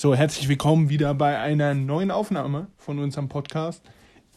[0.00, 3.82] So, herzlich willkommen wieder bei einer neuen Aufnahme von unserem Podcast.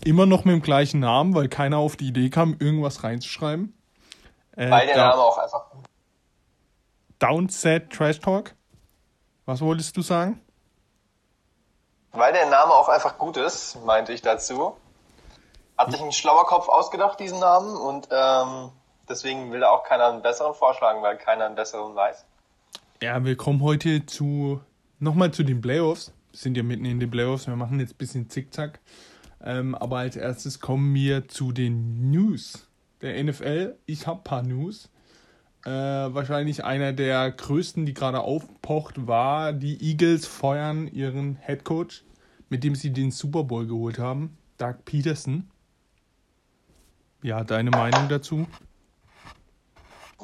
[0.03, 3.71] Immer noch mit dem gleichen Namen, weil keiner auf die Idee kam, irgendwas reinzuschreiben.
[4.57, 5.65] Äh, weil der da Name auch einfach.
[7.19, 8.55] Downset Trash Talk.
[9.45, 10.41] Was wolltest du sagen?
[12.11, 14.75] Weil der Name auch einfach gut ist, meinte ich dazu.
[15.77, 18.71] Hat sich ein schlauer Kopf ausgedacht, diesen Namen, und ähm,
[19.07, 22.25] deswegen will da auch keiner einen besseren vorschlagen, weil keiner einen besseren weiß.
[23.03, 24.59] Ja, wir kommen heute zu
[25.01, 26.13] nochmal zu den Playoffs.
[26.31, 28.79] Wir sind ja mitten in den Playoffs, wir machen jetzt ein bisschen Zickzack.
[29.43, 32.67] Ähm, aber als erstes kommen wir zu den News
[33.01, 33.75] der NFL.
[33.85, 34.89] Ich habe ein paar News.
[35.65, 42.03] Äh, wahrscheinlich einer der größten, die gerade aufpocht, war, die Eagles feuern ihren Head Coach,
[42.49, 45.49] mit dem sie den Super Bowl geholt haben, Doug Peterson.
[47.21, 48.47] Ja, deine Meinung dazu?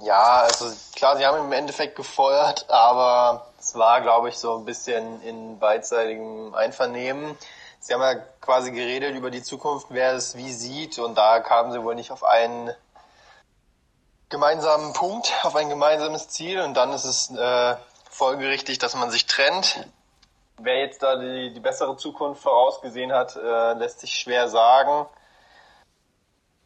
[0.04, 4.64] Ja, also klar, sie haben im Endeffekt gefeuert, aber es war, glaube ich, so ein
[4.64, 7.38] bisschen in beidseitigem Einvernehmen.
[7.80, 11.74] Sie haben ja quasi geredet über die Zukunft, wer es wie sieht, und da kamen
[11.74, 12.74] sie wohl nicht auf einen
[14.30, 17.76] gemeinsamen Punkt, auf ein gemeinsames Ziel, und dann ist es äh,
[18.10, 19.86] folgerichtig, dass man sich trennt.
[20.60, 25.08] Wer jetzt da die, die bessere Zukunft vorausgesehen hat, äh, lässt sich schwer sagen.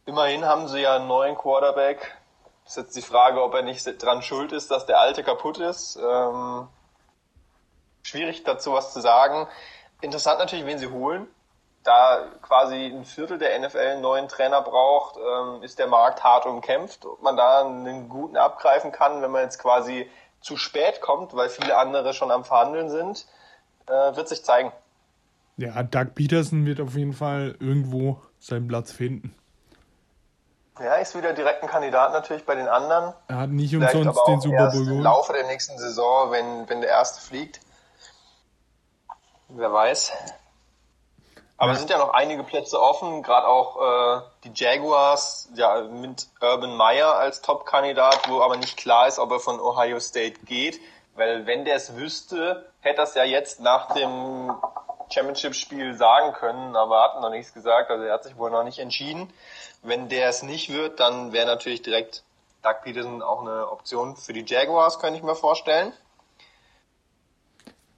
[0.06, 2.16] Immerhin haben sie ja einen neuen Quarterback,
[2.64, 5.96] ist jetzt die Frage, ob er nicht dran schuld ist, dass der alte kaputt ist.
[5.96, 6.68] Ähm,
[8.12, 9.48] schwierig dazu was zu sagen.
[10.00, 11.26] Interessant natürlich, wen sie holen.
[11.82, 16.46] Da quasi ein Viertel der NFL einen neuen Trainer braucht, ähm, ist der Markt hart
[16.46, 17.04] umkämpft.
[17.04, 20.08] Ob man da einen guten abgreifen kann, wenn man jetzt quasi
[20.40, 23.26] zu spät kommt, weil viele andere schon am Verhandeln sind,
[23.86, 24.72] äh, wird sich zeigen.
[25.56, 29.34] Ja, Doug Peterson wird auf jeden Fall irgendwo seinen Platz finden.
[30.80, 33.12] Ja, ist wieder direkt ein Kandidat natürlich bei den anderen.
[33.28, 34.98] Er hat nicht umsonst den Super Bowl geholt.
[34.98, 37.60] Im Laufe der nächsten Saison, wenn, wenn der erste fliegt.
[39.54, 40.12] Wer weiß.
[41.58, 41.72] Aber ja.
[41.74, 46.76] es sind ja noch einige Plätze offen, gerade auch äh, die Jaguars, ja, mit Urban
[46.76, 50.80] Meyer als Top-Kandidat, wo aber nicht klar ist, ob er von Ohio State geht.
[51.14, 54.54] Weil wenn der es wüsste, hätte er es ja jetzt nach dem
[55.10, 58.78] Championship-Spiel sagen können, aber hat noch nichts gesagt, also er hat sich wohl noch nicht
[58.78, 59.32] entschieden.
[59.82, 62.24] Wenn der es nicht wird, dann wäre natürlich direkt
[62.62, 65.92] Doug Peterson auch eine Option für die Jaguars, könnte ich mir vorstellen.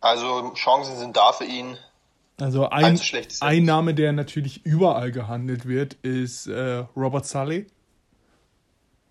[0.04, 1.78] Also Chancen sind da für ihn.
[2.38, 3.00] Also ein,
[3.40, 7.66] ein Name, der natürlich überall gehandelt wird, ist äh, Robert Sully.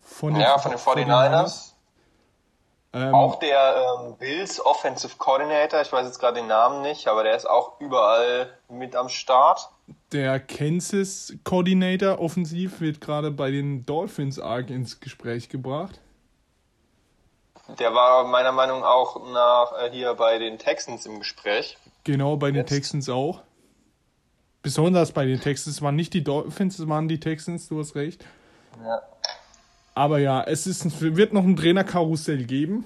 [0.01, 1.71] Von den, ja, von den 49ers.
[2.93, 7.23] Ähm, auch der ähm, Bills Offensive Coordinator, ich weiß jetzt gerade den Namen nicht, aber
[7.23, 9.69] der ist auch überall mit am Start.
[10.11, 15.99] Der Kansas Coordinator offensiv wird gerade bei den Dolphins arg ins Gespräch gebracht.
[17.79, 21.77] Der war meiner Meinung nach auch nach äh, hier bei den Texans im Gespräch.
[22.03, 22.55] Genau, bei Jetzt.
[22.55, 23.41] den Texans auch.
[24.61, 28.25] Besonders bei den Texans waren nicht die Dolphins, es waren die Texans, du hast recht.
[28.83, 29.01] Ja.
[29.95, 32.85] Aber ja, es ist, wird noch ein Trainerkarussell geben.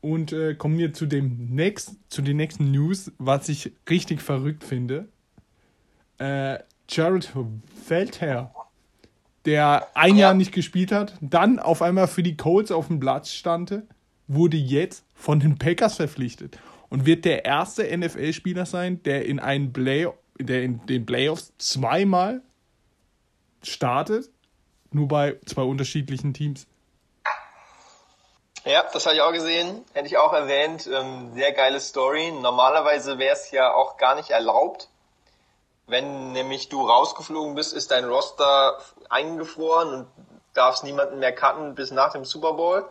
[0.00, 4.62] Und äh, kommen wir zu dem next, zu den nächsten News, was ich richtig verrückt
[4.62, 5.08] finde.
[6.18, 7.28] Äh, Jared
[7.84, 8.54] Feldherr,
[9.44, 10.28] der ein ja.
[10.28, 13.82] Jahr nicht gespielt hat, dann auf einmal für die Colts auf dem Platz stand,
[14.28, 16.58] wurde jetzt von den Packers verpflichtet
[16.88, 20.08] und wird der erste NFL-Spieler sein, der in einen Play,
[20.38, 22.42] der in den Playoffs zweimal
[23.62, 24.30] startet
[24.90, 26.66] nur bei zwei unterschiedlichen Teams.
[28.64, 30.88] Ja, das habe ich auch gesehen, hätte ich auch erwähnt.
[30.92, 32.32] Ähm, sehr geile Story.
[32.32, 34.88] Normalerweise wäre es ja auch gar nicht erlaubt.
[35.86, 38.78] Wenn nämlich du rausgeflogen bist, ist dein Roster
[39.08, 40.06] eingefroren und
[40.52, 42.84] darfst niemanden mehr cutten bis nach dem Super Bowl.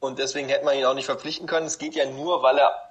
[0.00, 1.66] Und deswegen hätte man ihn auch nicht verpflichten können.
[1.66, 2.90] Es geht ja nur, weil er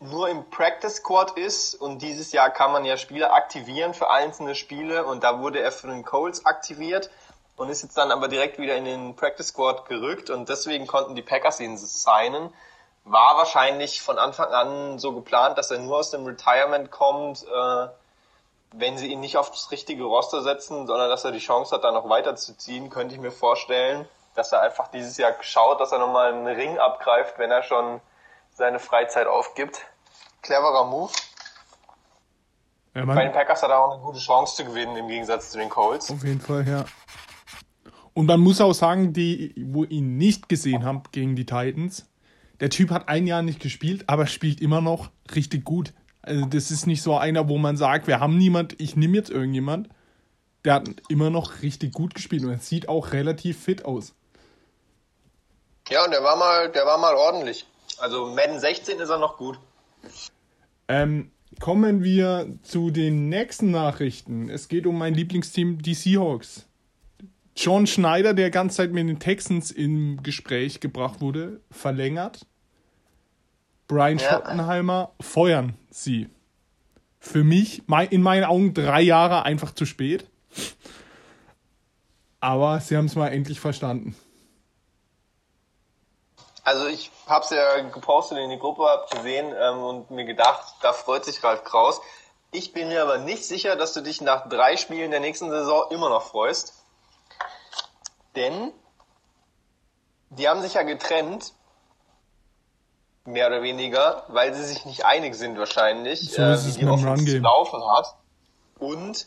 [0.00, 4.54] nur im Practice Squad ist und dieses Jahr kann man ja Spieler aktivieren für einzelne
[4.54, 7.10] Spiele und da wurde er für den Colts aktiviert
[7.56, 11.16] und ist jetzt dann aber direkt wieder in den Practice Squad gerückt und deswegen konnten
[11.16, 12.52] die Packers ihn signen.
[13.04, 17.88] War wahrscheinlich von Anfang an so geplant, dass er nur aus dem Retirement kommt, äh,
[18.72, 21.84] wenn sie ihn nicht auf das richtige Roster setzen, sondern dass er die Chance hat,
[21.84, 24.06] da noch weiterzuziehen, könnte ich mir vorstellen,
[24.38, 28.00] dass er einfach dieses Jahr schaut, dass er nochmal einen Ring abgreift, wenn er schon
[28.50, 29.84] seine Freizeit aufgibt.
[30.42, 31.12] Cleverer Move.
[32.94, 35.58] Ja, Bei den Packers hat er auch eine gute Chance zu gewinnen im Gegensatz zu
[35.58, 36.10] den Colts.
[36.10, 36.84] Auf jeden Fall, ja.
[38.14, 42.08] Und man muss auch sagen, die, wo ihn nicht gesehen haben gegen die Titans,
[42.60, 45.92] der Typ hat ein Jahr nicht gespielt, aber spielt immer noch richtig gut.
[46.22, 49.30] Also das ist nicht so einer, wo man sagt, wir haben niemand, ich nehme jetzt
[49.30, 49.88] irgendjemand.
[50.64, 54.14] Der hat immer noch richtig gut gespielt und er sieht auch relativ fit aus.
[55.90, 57.66] Ja, und der war mal, der war mal ordentlich.
[57.98, 59.58] Also Madden 16 ist er noch gut.
[60.88, 61.30] Ähm,
[61.60, 64.48] kommen wir zu den nächsten Nachrichten.
[64.48, 66.66] Es geht um mein Lieblingsteam, die Seahawks.
[67.56, 72.46] John Schneider, der ganze Zeit mit den Texans im Gespräch gebracht wurde, verlängert.
[73.88, 74.30] Brian ja.
[74.30, 76.28] Schottenheimer feuern sie.
[77.18, 80.26] Für mich, in meinen Augen, drei Jahre einfach zu spät.
[82.38, 84.14] Aber sie haben es mal endlich verstanden.
[86.68, 90.74] Also ich habe es ja gepostet in die Gruppe, hab gesehen ähm, und mir gedacht,
[90.82, 92.02] da freut sich Ralf Kraus.
[92.50, 95.90] Ich bin mir aber nicht sicher, dass du dich nach drei Spielen der nächsten Saison
[95.90, 96.74] immer noch freust.
[98.36, 98.70] Denn
[100.28, 101.54] die haben sich ja getrennt,
[103.24, 107.24] mehr oder weniger, weil sie sich nicht einig sind wahrscheinlich, so äh, wie die Offense
[107.24, 108.14] zu laufen hat.
[108.78, 109.26] Und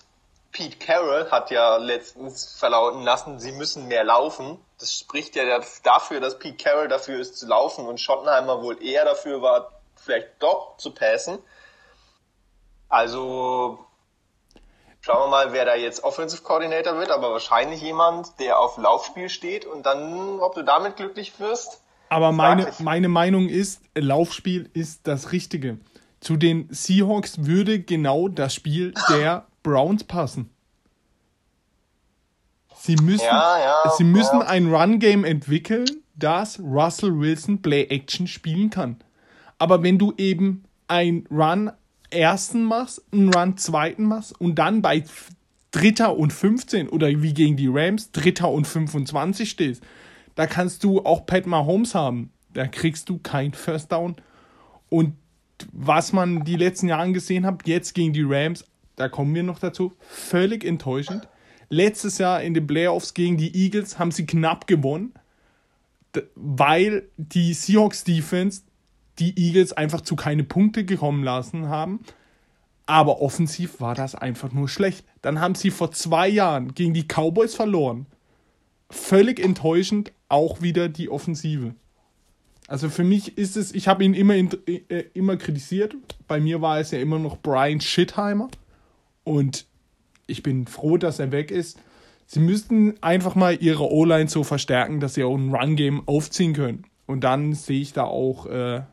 [0.51, 4.59] Pete Carroll hat ja letztens verlauten lassen, sie müssen mehr laufen.
[4.81, 5.44] Das spricht ja
[5.83, 10.28] dafür, dass Pete Carroll dafür ist zu laufen und Schottenheimer wohl eher dafür war, vielleicht
[10.39, 11.38] doch zu passen.
[12.89, 13.78] Also
[15.01, 19.30] schauen wir mal, wer da jetzt Offensive Coordinator wird, aber wahrscheinlich jemand, der auf Laufspiel
[19.30, 21.83] steht und dann, ob du damit glücklich wirst.
[22.10, 25.78] Aber meine, meine Meinung ist, Laufspiel ist das Richtige.
[26.22, 30.50] Zu den Seahawks würde genau das Spiel der Browns passen.
[32.83, 34.48] Sie müssen, ja, ja, sie müssen ja.
[34.48, 35.86] ein Run-Game entwickeln,
[36.16, 38.98] das Russell Wilson Play-Action spielen kann.
[39.60, 41.72] Aber wenn du eben ein Run
[42.10, 45.04] ersten machst, einen Run zweiten machst und dann bei
[45.69, 49.83] Dritter und 15 oder wie gegen die Rams Dritter und 25 stehst,
[50.33, 52.31] da kannst du auch Pat Mahomes haben.
[52.54, 54.16] Da kriegst du kein First Down.
[54.89, 55.16] Und
[55.72, 59.60] was man die letzten Jahre gesehen hat, jetzt gegen die Rams, da kommen wir noch
[59.60, 61.28] dazu, völlig enttäuschend.
[61.73, 65.13] Letztes Jahr in den Playoffs gegen die Eagles haben sie knapp gewonnen,
[66.35, 68.63] weil die Seahawks Defense
[69.19, 72.01] die Eagles einfach zu keine Punkte gekommen lassen haben.
[72.88, 75.06] Aber offensiv war das einfach nur schlecht.
[75.21, 78.06] Dann haben sie vor zwei Jahren gegen die Cowboys verloren.
[78.89, 81.73] Völlig enttäuschend auch wieder die Offensive.
[82.68, 85.95] Also für mich ist es, ich habe ihn immer, äh, immer kritisiert.
[86.27, 88.50] Bei mir war es ja immer noch Brian Schitheimer.
[89.23, 89.70] Und
[90.31, 91.80] ich bin froh, dass er weg ist.
[92.25, 96.86] Sie müssten einfach mal ihre O-Line so verstärken, dass sie auch ein Run-Game aufziehen können.
[97.06, 98.83] Und dann sehe ich da auch äh,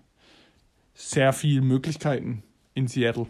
[0.95, 2.43] sehr viele Möglichkeiten
[2.75, 3.29] in Seattle.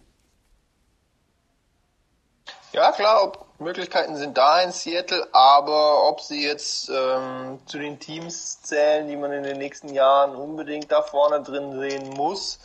[2.72, 8.62] Ja, klar, Möglichkeiten sind da in Seattle, aber ob sie jetzt ähm, zu den Teams
[8.62, 12.60] zählen, die man in den nächsten Jahren unbedingt da vorne drin sehen muss,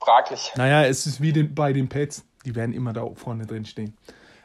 [0.00, 0.52] fraglich.
[0.56, 3.96] Naja, es ist wie den, bei den Pets, die werden immer da vorne drin stehen.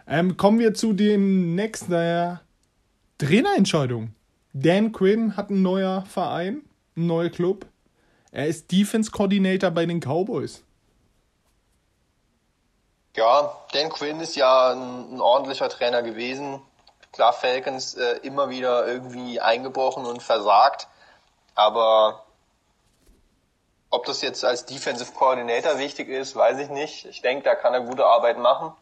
[0.08, 2.36] Ähm, kommen wir zu den nächsten äh,
[3.18, 4.16] Trainerentscheidungen.
[4.54, 6.62] Dan Quinn hat ein neuer Verein,
[6.96, 7.66] ein neuer Club.
[8.32, 10.64] Er ist Defense Coordinator bei den Cowboys.
[13.16, 16.62] Ja, Dan Quinn ist ja ein, ein ordentlicher Trainer gewesen.
[17.14, 20.88] Klar, Falcons äh, immer wieder irgendwie eingebrochen und versagt.
[21.56, 22.26] Aber
[23.90, 27.06] ob das jetzt als Defensive Coordinator wichtig ist, weiß ich nicht.
[27.06, 28.74] Ich denke, da kann er gute Arbeit machen.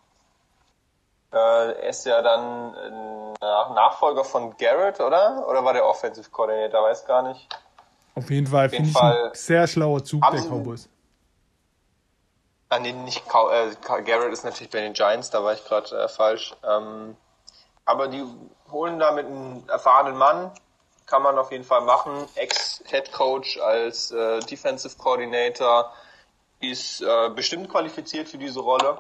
[1.34, 5.46] Äh, er ist ja dann äh, Nachfolger von Garrett, oder?
[5.48, 6.84] Oder war der Offensive Coordinator?
[6.84, 7.48] Weiß gar nicht.
[8.16, 10.88] Auf jeden Fall finde ich ein sehr schlauer Zug der Cowboys.
[12.70, 16.08] Ah, nee, nicht äh, Garrett ist natürlich bei den Giants, da war ich gerade äh,
[16.08, 16.56] falsch.
[16.68, 17.16] Ähm,
[17.86, 18.24] aber die
[18.72, 20.52] holen da mit einem erfahrenen Mann,
[21.06, 22.28] kann man auf jeden Fall machen.
[22.36, 25.92] Ex-Head Coach als äh, Defensive Coordinator
[26.62, 29.00] ist äh, bestimmt qualifiziert für diese Rolle,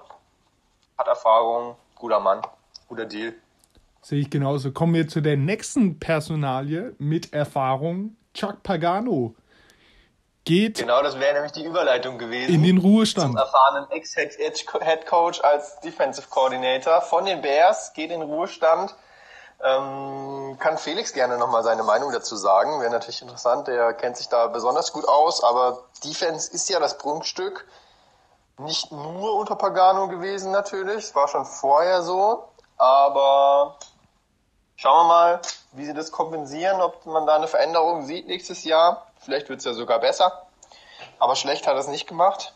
[0.97, 2.41] hat Erfahrung, guter Mann,
[2.87, 3.33] guter Deal.
[4.01, 4.71] Sehe ich genauso.
[4.71, 8.17] Kommen wir zu der nächsten Personalie mit Erfahrung.
[8.33, 9.35] Chuck Pagano
[10.45, 10.77] geht.
[10.77, 12.53] Genau, das wäre nämlich die Überleitung gewesen.
[12.53, 13.31] In den Ruhestand.
[13.31, 18.95] Zum erfahrenen Ex-Head Coach als Defensive Coordinator von den Bears, geht in den Ruhestand.
[19.63, 22.81] Ähm, kann Felix gerne nochmal seine Meinung dazu sagen.
[22.81, 26.97] Wäre natürlich interessant, der kennt sich da besonders gut aus, aber Defense ist ja das
[26.97, 27.65] Prunkstück.
[28.59, 33.77] Nicht nur unter Pagano gewesen natürlich, es war schon vorher so, aber
[34.75, 35.41] schauen wir mal,
[35.71, 39.07] wie sie das kompensieren, ob man da eine Veränderung sieht nächstes Jahr.
[39.17, 40.47] Vielleicht wird es ja sogar besser.
[41.19, 42.53] Aber schlecht hat er es nicht gemacht.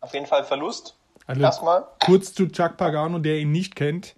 [0.00, 0.96] Auf jeden Fall Verlust.
[1.26, 1.86] Also Erstmal.
[2.04, 4.14] Kurz zu Chuck Pagano, der ihn nicht kennt.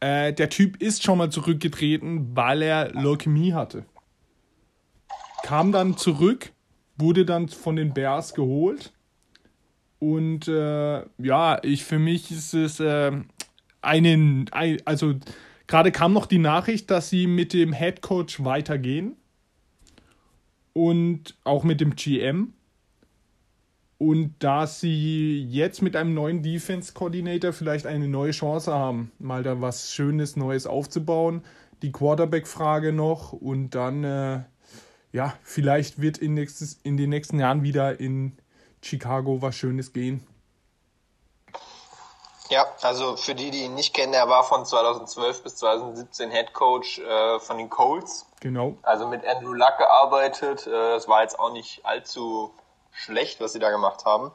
[0.00, 3.86] Äh, der Typ ist schon mal zurückgetreten, weil er Leukämie hatte.
[5.42, 6.52] Kam dann zurück,
[6.96, 8.92] wurde dann von den Bears geholt.
[10.04, 13.10] Und äh, ja, ich für mich ist es äh,
[13.80, 15.14] einen, ein, also
[15.66, 19.16] gerade kam noch die Nachricht, dass sie mit dem Head Coach weitergehen
[20.74, 22.52] und auch mit dem GM.
[23.96, 29.42] Und da sie jetzt mit einem neuen Defense Coordinator vielleicht eine neue Chance haben, mal
[29.42, 31.40] da was Schönes Neues aufzubauen.
[31.80, 34.40] Die Quarterback-Frage noch und dann, äh,
[35.12, 38.36] ja, vielleicht wird in, nächstes, in den nächsten Jahren wieder in
[38.84, 40.26] Chicago was Schönes gehen.
[42.50, 46.52] Ja, also für die, die ihn nicht kennen, er war von 2012 bis 2017 Head
[46.52, 48.26] Coach äh, von den Colts.
[48.40, 48.76] Genau.
[48.82, 50.66] Also mit Andrew Luck gearbeitet.
[50.66, 52.52] Äh, das war jetzt auch nicht allzu
[52.92, 54.30] schlecht, was sie da gemacht haben.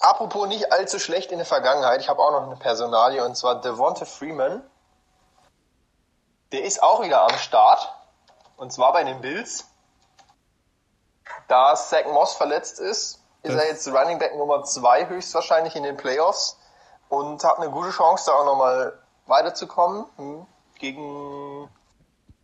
[0.00, 3.60] Apropos nicht allzu schlecht in der Vergangenheit, ich habe auch noch eine Personalie und zwar
[3.60, 4.62] Devonta Freeman.
[6.52, 7.92] Der ist auch wieder am Start
[8.56, 9.67] und zwar bei den Bills.
[11.48, 15.96] Da Zach Moss verletzt ist, ist er jetzt Running Back Nummer 2 höchstwahrscheinlich in den
[15.96, 16.58] Playoffs
[17.08, 20.04] und hat eine gute Chance, da auch nochmal weiterzukommen.
[20.16, 20.46] Hm.
[20.78, 21.68] Gegen,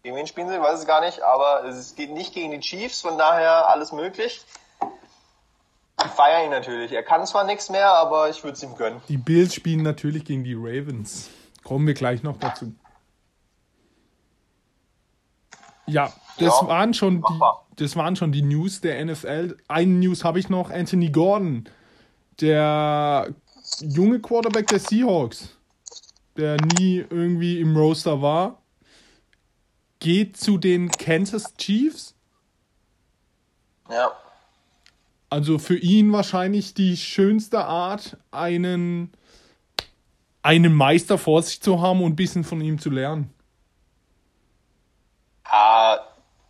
[0.03, 0.55] gegen wen spielen sie?
[0.55, 3.93] Ich weiß es gar nicht, aber es geht nicht gegen die Chiefs, von daher alles
[3.93, 4.45] möglich.
[6.05, 6.93] Ich feiere ihn natürlich.
[6.93, 9.01] Er kann zwar nichts mehr, aber ich würde es ihm gönnen.
[9.09, 11.29] Die Bills spielen natürlich gegen die Ravens.
[11.63, 12.73] Kommen wir gleich noch dazu.
[15.87, 17.41] Ja, das ja, waren schon die,
[17.77, 19.57] das waren schon die News der NFL.
[19.69, 21.65] Eine News habe ich noch: Anthony Gordon,
[22.41, 23.35] der
[23.81, 25.57] junge Quarterback der Seahawks,
[26.37, 28.63] der nie irgendwie im Roster war,
[30.01, 32.15] geht zu den Kansas Chiefs.
[33.91, 34.13] Ja.
[35.31, 39.11] Also für ihn wahrscheinlich die schönste Art, einen,
[40.43, 43.34] einen Meister vor sich zu haben und ein bisschen von ihm zu lernen.
[45.55, 46.01] Ja,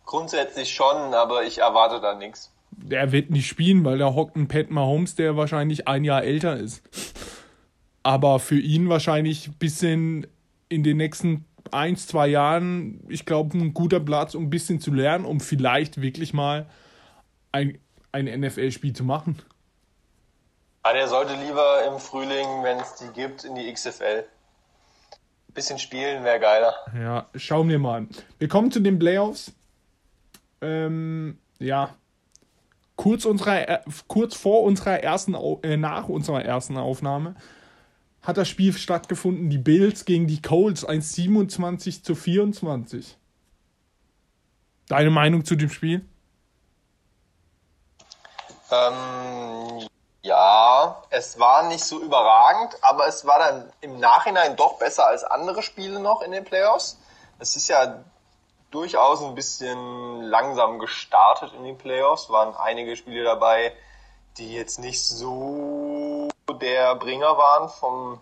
[0.03, 2.51] grundsätzlich schon, aber ich erwarte da nichts.
[2.71, 6.57] Der wird nicht spielen, weil da hockt ein Pat Mahomes, der wahrscheinlich ein Jahr älter
[6.57, 6.81] ist.
[8.01, 10.25] Aber für ihn wahrscheinlich ein bisschen
[10.69, 14.91] in den nächsten ein, zwei Jahren, ich glaube, ein guter Platz, um ein bisschen zu
[14.91, 16.65] lernen, um vielleicht wirklich mal
[17.51, 17.77] ein,
[18.11, 19.39] ein NFL-Spiel zu machen.
[20.83, 24.25] Ja, der sollte lieber im Frühling, wenn es die gibt, in die XFL.
[25.55, 26.75] Bisschen spielen wäre geiler.
[26.99, 28.07] Ja, schauen wir mal.
[28.37, 29.53] Wir kommen zu den Playoffs.
[30.61, 31.95] Ähm, ja.
[32.97, 35.33] Kurz, unserer, äh, kurz vor unserer ersten,
[35.63, 37.35] äh, nach unserer ersten Aufnahme
[38.21, 39.49] hat das Spiel stattgefunden.
[39.49, 43.17] Die Bills gegen die Colts 1,27 zu 24.
[44.87, 46.05] Deine Meinung zu dem Spiel?
[48.71, 49.74] Ähm,
[50.25, 55.23] ja, es war nicht so überragend, aber es war dann im Nachhinein doch besser als
[55.23, 56.97] andere Spiele noch in den Playoffs.
[57.37, 58.03] Es ist ja
[58.71, 63.71] durchaus ein bisschen langsam gestartet in den Playoffs, waren einige Spiele dabei,
[64.37, 66.27] die jetzt nicht so
[66.59, 68.19] der Bringer waren vom,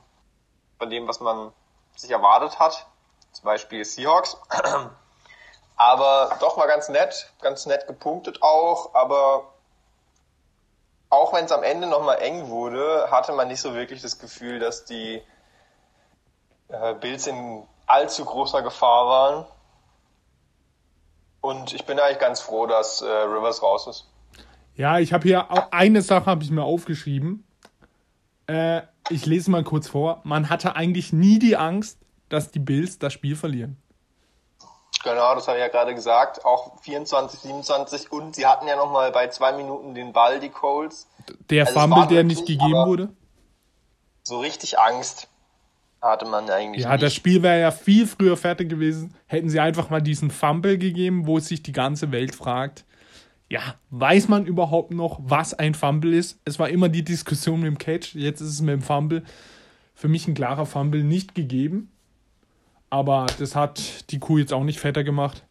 [0.80, 1.54] von dem, was man
[1.96, 2.86] sich erwartet hat.
[3.32, 4.38] Zum Beispiel Seahawks.
[5.78, 9.53] Aber doch war ganz nett, ganz nett gepunktet auch, aber
[11.14, 14.60] auch wenn es am Ende nochmal eng wurde, hatte man nicht so wirklich das Gefühl,
[14.60, 15.22] dass die
[16.70, 19.46] äh, Bills in allzu großer Gefahr waren.
[21.40, 24.10] Und ich bin eigentlich ganz froh, dass äh, Rivers raus ist.
[24.76, 27.46] Ja, ich habe hier auch eine Sache habe ich mir aufgeschrieben.
[28.48, 30.22] Äh, ich lese mal kurz vor.
[30.24, 33.78] Man hatte eigentlich nie die Angst, dass die Bills das Spiel verlieren.
[35.04, 36.46] Genau, das habe ich ja gerade gesagt.
[36.46, 41.08] Auch 24, 27 und sie hatten ja nochmal bei zwei Minuten den Ball, die Colts.
[41.50, 43.10] Der also Fumble, der nicht gegeben wurde?
[44.24, 45.28] So richtig Angst
[46.02, 46.84] hatte man eigentlich.
[46.84, 47.04] Ja, nicht.
[47.04, 49.16] das Spiel wäre ja viel früher fertig gewesen.
[49.26, 52.86] Hätten sie einfach mal diesen Fumble gegeben, wo sich die ganze Welt fragt,
[53.50, 56.40] ja, weiß man überhaupt noch, was ein Fumble ist?
[56.44, 59.24] Es war immer die Diskussion mit dem Catch, jetzt ist es mit dem Fumble.
[59.94, 61.92] Für mich ein klarer Fumble nicht gegeben.
[62.94, 65.42] Aber das hat die Kuh jetzt auch nicht fetter gemacht.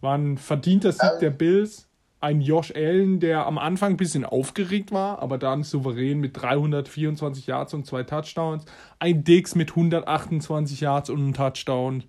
[0.00, 1.20] War ein verdienter Sieg ähm.
[1.20, 1.88] der Bills.
[2.20, 7.46] Ein Josh Allen, der am Anfang ein bisschen aufgeregt war, aber dann souverän mit 324
[7.46, 8.64] Yards und zwei Touchdowns.
[8.98, 12.04] Ein Dix mit 128 Yards und einem Touchdown.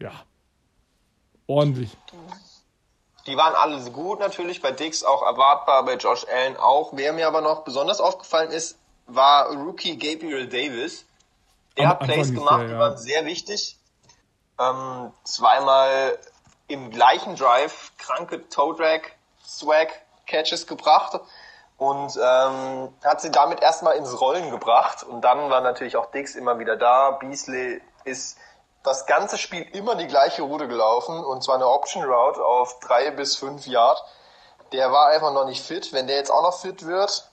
[0.00, 0.10] Ja.
[1.46, 1.96] Ordentlich.
[3.28, 6.94] Die waren alle gut natürlich, bei Dix auch erwartbar, bei Josh Allen auch.
[6.96, 8.76] Wer mir aber noch besonders aufgefallen ist,
[9.06, 11.06] war Rookie Gabriel Davis.
[11.76, 12.74] Der hat Plays gemacht, der, ja.
[12.74, 13.78] die waren sehr wichtig.
[14.58, 16.18] Ähm, zweimal
[16.68, 19.02] im gleichen Drive kranke Toe Drag
[19.44, 19.88] Swag
[20.26, 21.20] Catches gebracht
[21.78, 26.34] und ähm, hat sie damit erstmal ins Rollen gebracht und dann war natürlich auch Dix
[26.34, 27.12] immer wieder da.
[27.12, 28.38] Beasley ist
[28.82, 33.10] das ganze Spiel immer die gleiche Route gelaufen und zwar eine Option Route auf drei
[33.10, 34.02] bis fünf Yard.
[34.72, 35.92] Der war einfach noch nicht fit.
[35.92, 37.30] Wenn der jetzt auch noch fit wird,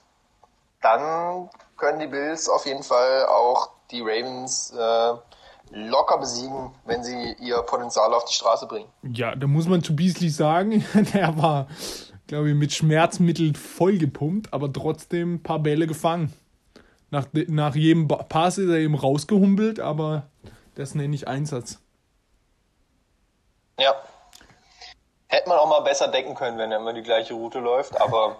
[0.82, 5.14] dann können die Bills auf jeden Fall auch die Ravens äh,
[5.70, 8.88] locker besiegen, wenn sie ihr Potenzial auf die Straße bringen.
[9.02, 11.66] Ja, da muss man zu Beasley sagen, der war
[12.26, 16.32] glaube ich, mit Schmerzmitteln vollgepumpt, aber trotzdem ein paar Bälle gefangen.
[17.10, 20.24] Nach, nach jedem Pass ist er eben rausgehumpelt, aber
[20.74, 21.78] das nenne ich Einsatz.
[23.78, 23.94] Ja.
[25.28, 28.36] Hätte man auch mal besser decken können, wenn er immer die gleiche Route läuft, aber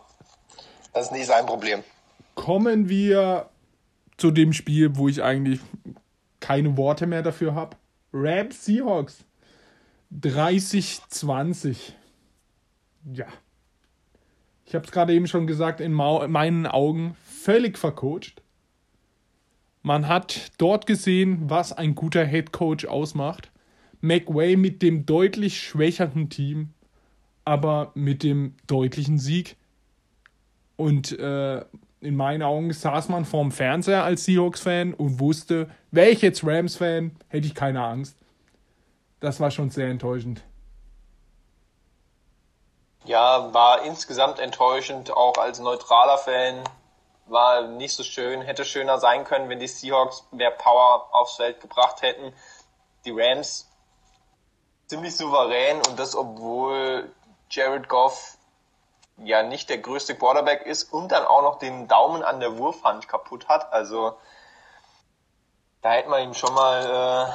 [0.93, 1.83] das ist nicht sein Problem.
[2.35, 3.49] Kommen wir
[4.17, 5.61] zu dem Spiel, wo ich eigentlich
[6.41, 7.77] keine Worte mehr dafür habe.
[8.13, 9.25] Rams Seahawks.
[10.21, 11.93] 30-20.
[13.13, 13.27] Ja.
[14.67, 18.43] Ich habe es gerade eben schon gesagt, in meinen Augen völlig vercoacht.
[19.83, 23.51] Man hat dort gesehen, was ein guter Head Coach ausmacht.
[24.01, 26.71] McWay mit dem deutlich schwächeren Team,
[27.45, 29.57] aber mit dem deutlichen Sieg.
[30.77, 31.65] Und äh,
[32.05, 37.17] in meinen Augen saß man vorm Fernseher als Seahawks-Fan und wusste, wäre ich jetzt Rams-Fan,
[37.29, 38.17] hätte ich keine Angst.
[39.21, 40.43] Das war schon sehr enttäuschend.
[43.07, 46.63] Ja, war insgesamt enttäuschend, auch als neutraler Fan.
[47.27, 51.61] War nicht so schön, hätte schöner sein können, wenn die Seahawks mehr Power aufs Feld
[51.61, 52.35] gebracht hätten.
[53.07, 53.71] Die Rams
[54.87, 57.11] ziemlich souverän und das obwohl
[57.51, 58.34] Jared Goff
[59.19, 63.09] ja nicht der größte Quarterback ist und dann auch noch den Daumen an der Wurfhand
[63.09, 63.73] kaputt hat.
[63.73, 64.17] Also
[65.83, 67.33] da hätte man ihm schon mal äh,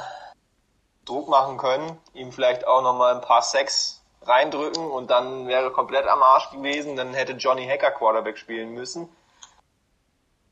[1.04, 5.72] Druck machen können, ihm vielleicht auch noch mal ein paar Sacks reindrücken und dann wäre
[5.72, 6.96] komplett am Arsch gewesen.
[6.96, 9.08] Dann hätte Johnny Hacker Quarterback spielen müssen.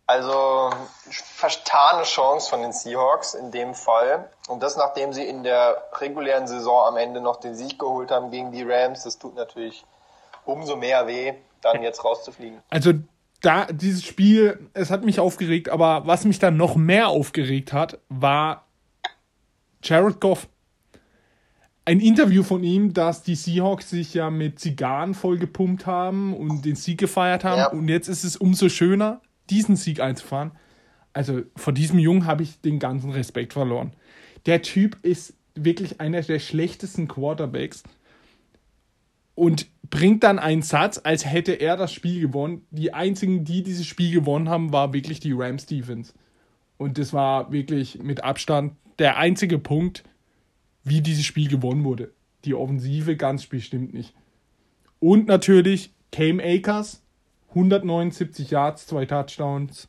[0.06, 0.70] Also
[1.10, 4.30] vertane Chance von den Seahawks in dem Fall.
[4.48, 8.30] Und das nachdem sie in der regulären Saison am Ende noch den Sieg geholt haben
[8.30, 9.04] gegen die Rams.
[9.04, 9.84] Das tut natürlich
[10.48, 12.58] umso mehr weh, dann jetzt rauszufliegen.
[12.70, 12.94] Also
[13.40, 17.98] da, dieses Spiel, es hat mich aufgeregt, aber was mich dann noch mehr aufgeregt hat,
[18.08, 18.66] war
[19.82, 20.48] Jared Goff.
[21.84, 26.76] Ein Interview von ihm, dass die Seahawks sich ja mit Zigarren vollgepumpt haben und den
[26.76, 27.58] Sieg gefeiert haben.
[27.58, 27.70] Ja.
[27.70, 30.52] Und jetzt ist es umso schöner, diesen Sieg einzufahren.
[31.14, 33.92] Also vor diesem Jungen habe ich den ganzen Respekt verloren.
[34.44, 37.84] Der Typ ist wirklich einer der schlechtesten Quarterbacks
[39.38, 42.66] und bringt dann einen Satz, als hätte er das Spiel gewonnen.
[42.72, 46.12] Die einzigen, die dieses Spiel gewonnen haben, war wirklich die Rams Defense.
[46.76, 50.02] Und das war wirklich mit Abstand der einzige Punkt,
[50.82, 52.12] wie dieses Spiel gewonnen wurde.
[52.44, 54.12] Die Offensive ganz bestimmt nicht.
[54.98, 57.02] Und natürlich Cam Akers,
[57.50, 59.88] 179 Yards, zwei Touchdowns.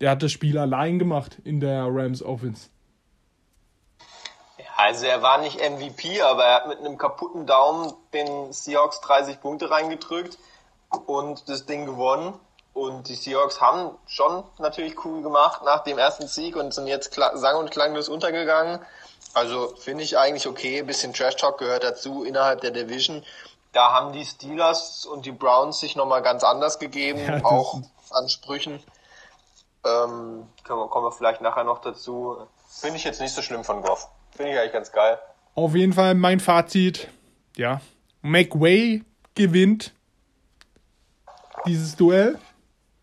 [0.00, 2.70] Der hat das Spiel allein gemacht in der Rams Offense.
[4.76, 9.40] Also er war nicht MVP, aber er hat mit einem kaputten Daumen den Seahawks 30
[9.40, 10.38] Punkte reingedrückt
[11.06, 12.38] und das Ding gewonnen.
[12.72, 17.14] Und die Seahawks haben schon natürlich cool gemacht nach dem ersten Sieg und sind jetzt
[17.14, 18.80] sang- und klanglos untergegangen.
[19.32, 20.80] Also finde ich eigentlich okay.
[20.80, 23.24] Ein bisschen Trash Talk gehört dazu innerhalb der Division.
[23.72, 28.28] Da haben die Steelers und die Browns sich nochmal ganz anders gegeben, ja, auch an
[28.28, 28.82] Sprüchen.
[29.84, 32.38] Ähm, kommen wir vielleicht nachher noch dazu.
[32.68, 34.08] Finde ich jetzt nicht so schlimm von Goff.
[34.34, 35.18] Finde ich eigentlich ganz geil.
[35.54, 37.08] Auf jeden Fall mein Fazit.
[37.56, 37.80] Ja.
[38.22, 39.02] McWay
[39.34, 39.92] gewinnt
[41.66, 42.38] dieses Duell.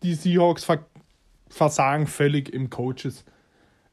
[0.02, 0.66] Die Seahawks
[1.48, 3.24] versagen völlig im Coaches,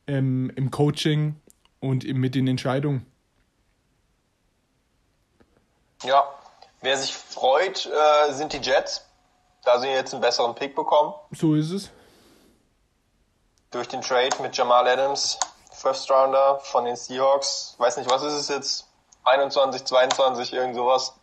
[0.08, 1.40] ähm, im Coaching
[1.80, 3.06] und mit den Entscheidungen.
[6.04, 6.28] Ja,
[6.82, 9.06] wer sich freut, äh, sind die Jets,
[9.64, 11.14] da sie jetzt einen besseren Pick bekommen.
[11.32, 11.92] So ist es.
[13.72, 15.38] Durch den Trade mit Jamal Adams
[15.80, 17.76] First Rounder von den Seahawks.
[17.78, 18.88] Weiß nicht, was ist es jetzt?
[19.24, 21.16] 21, 22, irgend sowas.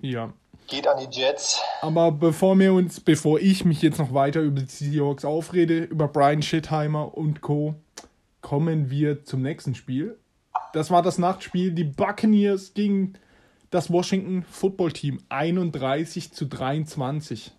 [0.00, 0.32] Ja.
[0.68, 1.60] Geht an die Jets.
[1.80, 6.06] Aber bevor wir uns, bevor ich mich jetzt noch weiter über die Seahawks aufrede, über
[6.06, 7.74] Brian Schittheimer und Co.,
[8.42, 10.16] kommen wir zum nächsten Spiel.
[10.72, 11.72] Das war das Nachtspiel.
[11.72, 13.14] Die Buccaneers gegen
[13.70, 17.50] das Washington Football Team 31 zu 23.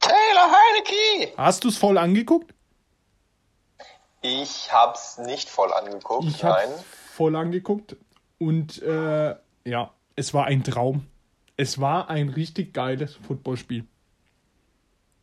[0.00, 1.34] Taylor Heineke!
[1.36, 2.55] Hast du es voll angeguckt?
[4.26, 6.26] Ich hab's nicht voll angeguckt.
[6.26, 6.68] Ich nein.
[7.14, 7.94] voll angeguckt
[8.38, 11.06] und äh, ja, es war ein Traum.
[11.56, 13.86] Es war ein richtig geiles Footballspiel.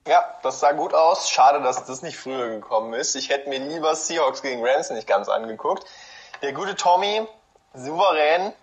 [0.07, 1.29] Ja, das sah gut aus.
[1.29, 3.15] Schade, dass das nicht früher gekommen ist.
[3.15, 5.85] Ich hätte mir lieber Seahawks gegen Rams nicht ganz angeguckt.
[6.41, 7.27] Der gute Tommy,
[7.73, 8.53] souverän,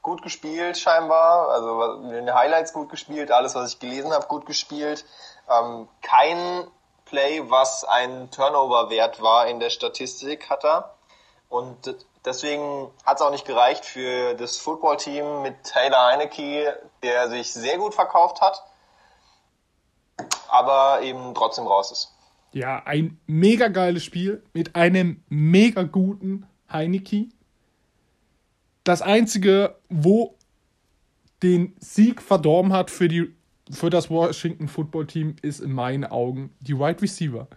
[0.00, 1.50] gut gespielt scheinbar.
[1.50, 5.04] Also in den Highlights gut gespielt, alles, was ich gelesen habe, gut gespielt.
[5.50, 6.66] Ähm, kein
[7.10, 10.94] Play, was ein Turnover-Wert war in der Statistik, hat er.
[11.48, 17.52] Und deswegen hat es auch nicht gereicht für das Footballteam mit Taylor Heineke, der sich
[17.52, 18.62] sehr gut verkauft hat,
[20.48, 22.14] aber eben trotzdem raus ist.
[22.52, 27.26] Ja, ein mega geiles Spiel mit einem mega guten Heineke.
[28.84, 30.36] Das einzige, wo
[31.42, 33.34] den Sieg verdorben hat für, die,
[33.70, 37.48] für das Washington Football Team, ist in meinen Augen die Wide Receiver.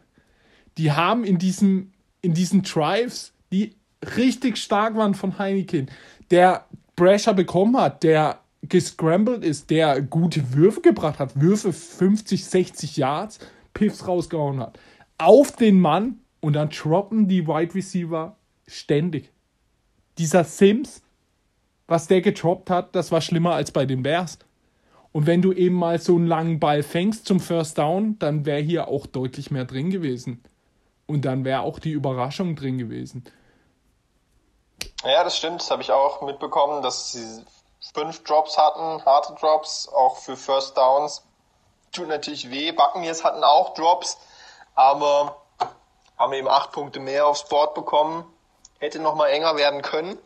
[0.78, 3.76] Die haben in, diesem, in diesen Drives, die
[4.16, 5.90] richtig stark waren von Heineken,
[6.32, 12.98] der Pressure bekommen hat, der gescrambled ist, der gute Würfe gebracht hat, Würfe 50, 60
[12.98, 13.40] Yards,
[13.74, 14.80] Piffs rausgehauen hat,
[15.18, 18.36] auf den Mann und dann droppen die Wide Receiver
[18.68, 19.32] ständig.
[20.18, 21.02] Dieser Sims,
[21.88, 24.38] was der getroppt hat, das war schlimmer als bei den Bears.
[25.14, 28.60] Und wenn du eben mal so einen langen Ball fängst zum First Down, dann wäre
[28.60, 30.44] hier auch deutlich mehr drin gewesen.
[31.06, 33.24] Und dann wäre auch die Überraschung drin gewesen.
[35.06, 35.62] Ja, das stimmt.
[35.62, 37.44] Das habe ich auch mitbekommen, dass sie
[37.94, 41.24] fünf Drops hatten, harte Drops, auch für First Downs.
[41.92, 42.72] Tut natürlich weh.
[42.72, 44.18] Buccaneers hatten auch Drops,
[44.74, 45.38] aber
[46.18, 48.26] haben eben acht Punkte mehr aufs Board bekommen.
[48.80, 50.18] Hätte noch mal enger werden können,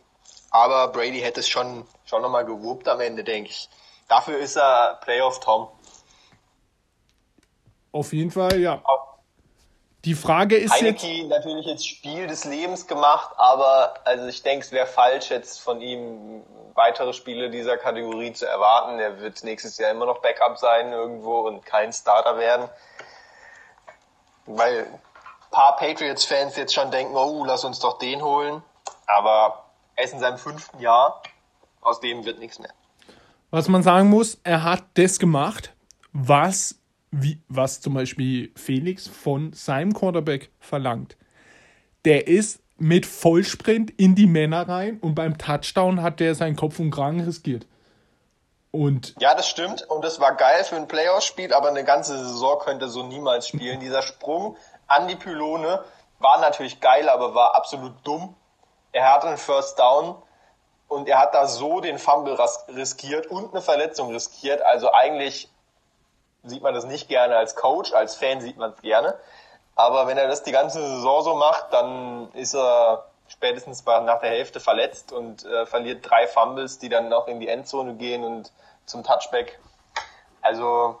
[0.50, 3.68] aber Brady hätte es schon, schon noch mal gewuppt am Ende, denke ich.
[4.08, 5.68] Dafür ist er Playoff Tom.
[7.92, 8.82] Auf jeden Fall, ja.
[10.04, 11.28] Die Frage ist Heineke jetzt...
[11.28, 15.80] natürlich jetzt Spiel des Lebens gemacht, aber also ich denke, es wäre falsch, jetzt von
[15.80, 16.42] ihm
[16.74, 18.98] weitere Spiele dieser Kategorie zu erwarten.
[19.00, 22.68] Er wird nächstes Jahr immer noch Backup sein irgendwo und kein Starter werden.
[24.46, 25.00] Weil ein
[25.50, 28.62] paar Patriots-Fans jetzt schon denken, oh, lass uns doch den holen.
[29.06, 29.64] Aber
[29.96, 31.20] er ist in seinem fünften Jahr.
[31.80, 32.72] Aus dem wird nichts mehr.
[33.50, 35.72] Was man sagen muss, er hat das gemacht,
[36.12, 36.78] was
[37.10, 41.16] wie, was zum Beispiel Felix von seinem Quarterback verlangt.
[42.04, 46.78] Der ist mit Vollsprint in die Männer rein und beim Touchdown hat der seinen Kopf
[46.78, 47.66] und Kragen riskiert.
[48.70, 49.82] Und ja, das stimmt.
[49.88, 53.80] Und das war geil für ein Playoff-Spiel, aber eine ganze Saison könnte so niemals spielen.
[53.80, 54.56] Dieser Sprung
[54.86, 55.82] an die Pylone
[56.18, 58.36] war natürlich geil, aber war absolut dumm.
[58.92, 60.16] Er hatte einen First Down
[60.88, 62.36] und er hat da so den Fumble
[62.68, 64.62] riskiert und eine Verletzung riskiert.
[64.62, 65.50] Also eigentlich
[66.44, 69.18] sieht man das nicht gerne als Coach, als Fan sieht man es gerne.
[69.76, 74.30] Aber wenn er das die ganze Saison so macht, dann ist er spätestens nach der
[74.30, 78.50] Hälfte verletzt und äh, verliert drei Fumbles, die dann noch in die Endzone gehen und
[78.86, 79.60] zum Touchback.
[80.40, 80.96] Also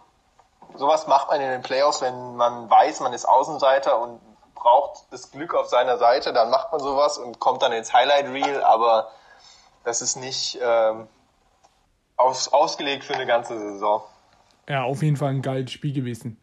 [0.74, 4.20] sowas macht man in den Playoffs, wenn man weiß, man ist Außenseiter und
[4.54, 8.26] braucht das Glück auf seiner Seite, dann macht man sowas und kommt dann ins Highlight
[8.26, 9.08] Reel, aber
[9.88, 11.08] das ist nicht ähm,
[12.18, 14.02] aus, ausgelegt für eine ganze Saison.
[14.68, 16.38] Ja, auf jeden Fall ein geiles Spiel gewesen.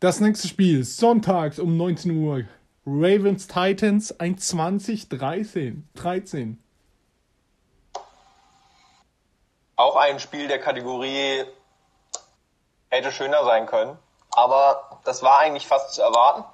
[0.00, 2.46] Das nächste Spiel, sonntags um 19 Uhr.
[2.84, 5.88] Ravens Titans 120 13.
[5.94, 6.60] 13.
[9.76, 11.44] Auch ein Spiel der Kategorie
[12.88, 13.96] hätte schöner sein können,
[14.32, 16.44] aber das war eigentlich fast zu erwarten.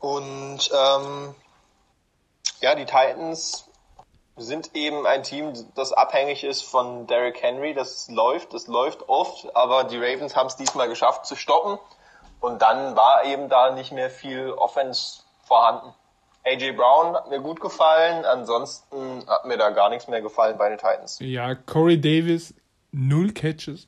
[0.00, 1.34] Und ähm,
[2.60, 3.68] ja, die Titans
[4.36, 7.74] sind eben ein Team, das abhängig ist von Derrick Henry.
[7.74, 11.78] Das läuft, das läuft oft, aber die Ravens haben es diesmal geschafft zu stoppen.
[12.40, 15.94] Und dann war eben da nicht mehr viel Offense vorhanden.
[16.44, 20.68] AJ Brown hat mir gut gefallen, ansonsten hat mir da gar nichts mehr gefallen bei
[20.68, 21.18] den Titans.
[21.20, 22.54] Ja, Corey Davis,
[22.90, 23.86] null Catches.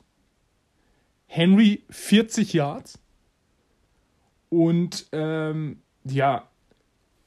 [1.27, 2.99] Henry 40 Yards.
[4.49, 6.43] Und ähm, ja,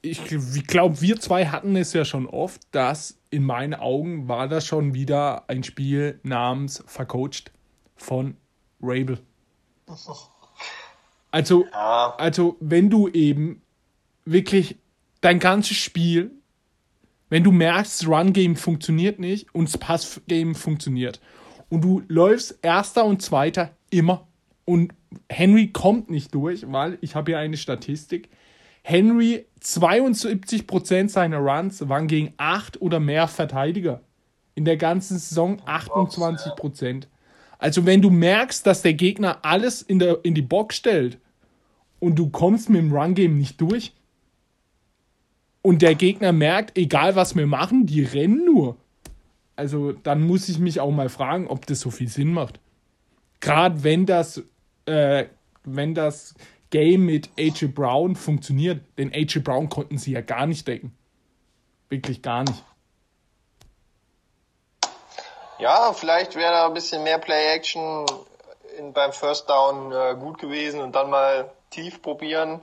[0.01, 4.65] ich, glaube, wir zwei hatten es ja schon oft, dass in meinen Augen war das
[4.65, 7.51] schon wieder ein Spiel namens Vercoacht
[7.95, 8.37] von
[8.81, 9.19] Rabel.
[11.31, 13.61] Also, also, wenn du eben
[14.25, 14.77] wirklich
[15.21, 16.31] dein ganzes Spiel,
[17.29, 21.21] wenn du merkst, das Run-Game funktioniert nicht und das Pass-Game funktioniert
[21.69, 24.27] und du läufst Erster und Zweiter immer
[24.65, 24.93] und
[25.29, 28.29] Henry kommt nicht durch, weil ich habe hier eine Statistik.
[28.89, 34.01] Henry 72% seiner Runs waren gegen 8 oder mehr Verteidiger.
[34.55, 37.03] In der ganzen Saison 28%.
[37.59, 41.19] Also wenn du merkst, dass der Gegner alles in, der, in die Box stellt
[41.99, 43.93] und du kommst mit dem Run-Game nicht durch
[45.61, 48.75] und der Gegner merkt, egal was wir machen, die rennen nur.
[49.55, 52.59] Also dann muss ich mich auch mal fragen, ob das so viel Sinn macht.
[53.39, 54.41] Gerade wenn das,
[54.87, 55.25] äh,
[55.63, 56.33] wenn das
[56.69, 58.81] Game mit AJ Brown funktioniert.
[58.97, 60.95] Denn AJ Brown konnten sie ja gar nicht decken.
[61.89, 62.63] Wirklich gar nicht.
[65.59, 68.05] Ja, vielleicht wäre da ein bisschen mehr Play-Action
[68.93, 72.61] beim First Down äh, gut gewesen und dann mal tief probieren.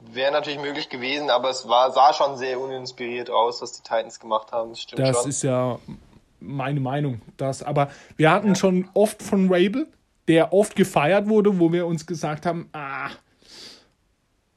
[0.00, 4.18] Wäre natürlich möglich gewesen, aber es war, sah schon sehr uninspiriert aus, was die Titans
[4.18, 4.70] gemacht haben.
[4.70, 5.30] Das, das schon.
[5.30, 5.78] ist ja
[6.40, 7.20] meine Meinung.
[7.36, 8.54] Das, aber wir hatten ja.
[8.54, 9.86] schon oft von Rabel,
[10.28, 13.10] der oft gefeiert wurde, wo wir uns gesagt haben, ah,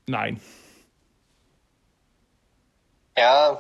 [0.08, 0.40] nein.
[3.18, 3.60] Ja,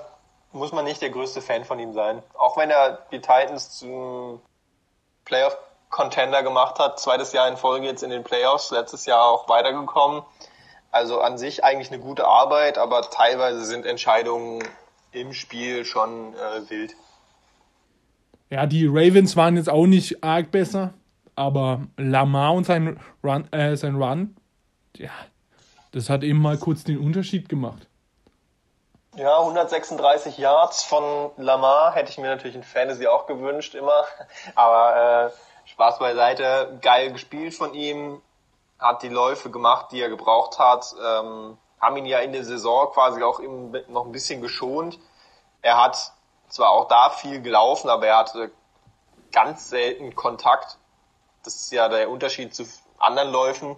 [0.51, 2.21] muss man nicht der größte Fan von ihm sein.
[2.33, 4.39] Auch wenn er die Titans zum
[5.25, 10.23] Playoff-Contender gemacht hat, zweites Jahr in Folge jetzt in den Playoffs, letztes Jahr auch weitergekommen.
[10.91, 14.63] Also an sich eigentlich eine gute Arbeit, aber teilweise sind Entscheidungen
[15.11, 16.95] im Spiel schon äh, wild.
[18.49, 20.93] Ja, die Ravens waren jetzt auch nicht arg besser,
[21.35, 24.35] aber Lamar und sein Run, äh, sein Run,
[24.95, 25.11] ja,
[25.91, 27.87] das hat eben mal kurz den Unterschied gemacht.
[29.15, 34.05] Ja, 136 Yards von Lamar hätte ich mir natürlich in Fantasy auch gewünscht, immer.
[34.55, 38.21] Aber äh, Spaß beiseite, geil gespielt von ihm,
[38.79, 42.91] hat die Läufe gemacht, die er gebraucht hat, ähm, haben ihn ja in der Saison
[42.91, 44.97] quasi auch eben noch ein bisschen geschont.
[45.61, 46.13] Er hat
[46.49, 48.51] zwar auch da viel gelaufen, aber er hatte
[49.31, 50.77] ganz selten Kontakt.
[51.43, 52.63] Das ist ja der Unterschied zu
[52.99, 53.75] anderen Läufen.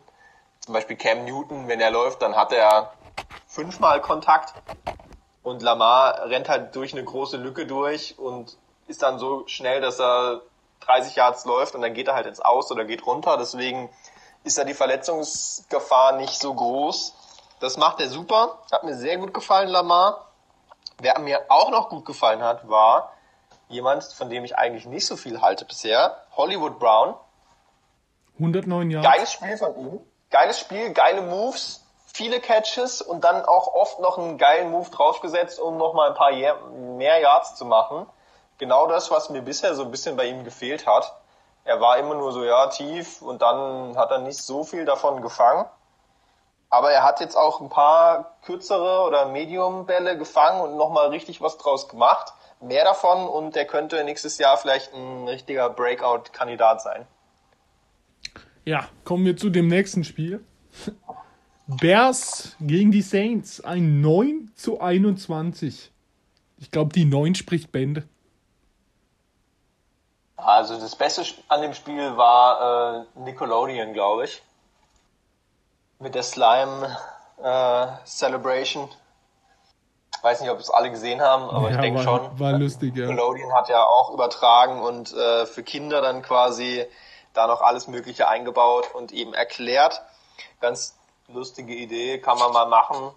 [0.59, 2.93] Zum Beispiel Cam Newton, wenn er läuft, dann hat er
[3.47, 4.53] fünfmal Kontakt.
[5.43, 9.99] Und Lamar rennt halt durch eine große Lücke durch und ist dann so schnell, dass
[9.99, 10.41] er
[10.81, 13.37] 30 Yards läuft und dann geht er halt ins Aus oder geht runter.
[13.37, 13.89] Deswegen
[14.43, 17.13] ist da die Verletzungsgefahr nicht so groß.
[17.59, 18.59] Das macht er super.
[18.71, 20.25] Hat mir sehr gut gefallen, Lamar.
[20.99, 23.13] Wer mir auch noch gut gefallen hat, war
[23.69, 26.17] jemand, von dem ich eigentlich nicht so viel halte bisher.
[26.37, 27.15] Hollywood Brown.
[28.35, 29.05] 109 Jahre.
[29.07, 29.99] Geiles Spiel von ihm.
[30.29, 35.59] Geiles Spiel, geile Moves viele Catches und dann auch oft noch einen geilen Move draufgesetzt,
[35.59, 38.05] um noch mal ein paar mehr Yards zu machen.
[38.57, 41.13] Genau das, was mir bisher so ein bisschen bei ihm gefehlt hat.
[41.65, 45.21] Er war immer nur so, ja, tief und dann hat er nicht so viel davon
[45.21, 45.65] gefangen.
[46.69, 51.57] Aber er hat jetzt auch ein paar kürzere oder Medium-Bälle gefangen und nochmal richtig was
[51.57, 52.33] draus gemacht.
[52.61, 57.07] Mehr davon und er könnte nächstes Jahr vielleicht ein richtiger Breakout-Kandidat sein.
[58.65, 60.43] Ja, kommen wir zu dem nächsten Spiel.
[61.67, 63.63] Bears gegen die Saints.
[63.63, 65.91] Ein 9 zu 21.
[66.57, 68.07] Ich glaube, die 9 spricht Bände.
[70.35, 74.41] Also das Beste an dem Spiel war äh, Nickelodeon, glaube ich.
[75.99, 76.97] Mit der Slime
[77.41, 78.89] äh, Celebration.
[80.21, 82.39] Weiß nicht, ob es alle gesehen haben, aber ja, ich denke schon.
[82.39, 83.05] War lustig, ja.
[83.05, 86.85] Nickelodeon hat ja auch übertragen und äh, für Kinder dann quasi
[87.35, 90.01] da noch alles Mögliche eingebaut und eben erklärt.
[90.61, 93.11] Ganz lustige Idee, kann man mal machen.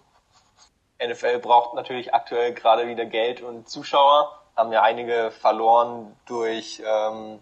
[1.01, 7.41] NFL braucht natürlich aktuell gerade wieder Geld und Zuschauer, haben ja einige verloren durch ähm,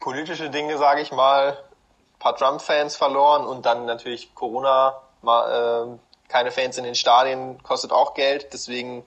[0.00, 6.30] politische Dinge, sage ich mal, ein paar Trump-Fans verloren und dann natürlich Corona, mal, äh,
[6.30, 9.04] keine Fans in den Stadien kostet auch Geld, deswegen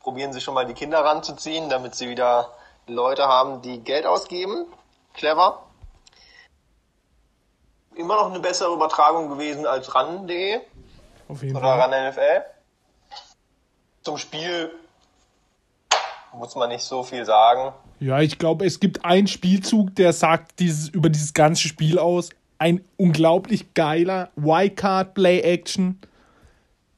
[0.00, 2.50] probieren sie schon mal die Kinder ranzuziehen, damit sie wieder
[2.88, 4.66] Leute haben, die Geld ausgeben.
[5.14, 5.66] Clever
[7.96, 10.60] immer noch eine bessere Übertragung gewesen als RAN.de
[11.28, 11.80] oder Fall.
[11.80, 12.42] RAN NFL.
[14.02, 14.70] Zum Spiel
[16.34, 17.72] muss man nicht so viel sagen.
[18.00, 22.30] Ja, ich glaube, es gibt einen Spielzug, der sagt dieses, über dieses ganze Spiel aus.
[22.58, 26.00] Ein unglaublich geiler Wildcard Play Action.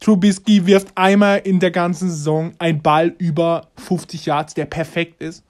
[0.01, 5.43] Trubisky wirft einmal in der ganzen Saison einen Ball über 50 Yards, der perfekt ist.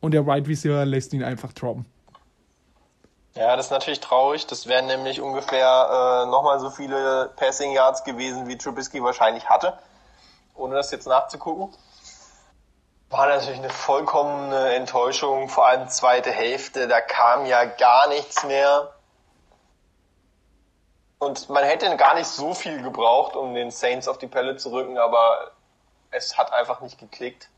[0.00, 1.84] Und der Wide Receiver lässt ihn einfach droppen.
[3.36, 4.46] Ja, das ist natürlich traurig.
[4.46, 9.78] Das wären nämlich ungefähr äh, nochmal so viele Passing Yards gewesen, wie Trubisky wahrscheinlich hatte.
[10.54, 11.76] Ohne das jetzt nachzugucken.
[13.10, 16.88] War natürlich eine vollkommene Enttäuschung, vor allem zweite Hälfte.
[16.88, 18.94] Da kam ja gar nichts mehr.
[21.18, 24.72] Und man hätte gar nicht so viel gebraucht, um den Saints auf die Pelle zu
[24.72, 25.50] rücken, aber
[26.10, 27.50] es hat einfach nicht geklickt.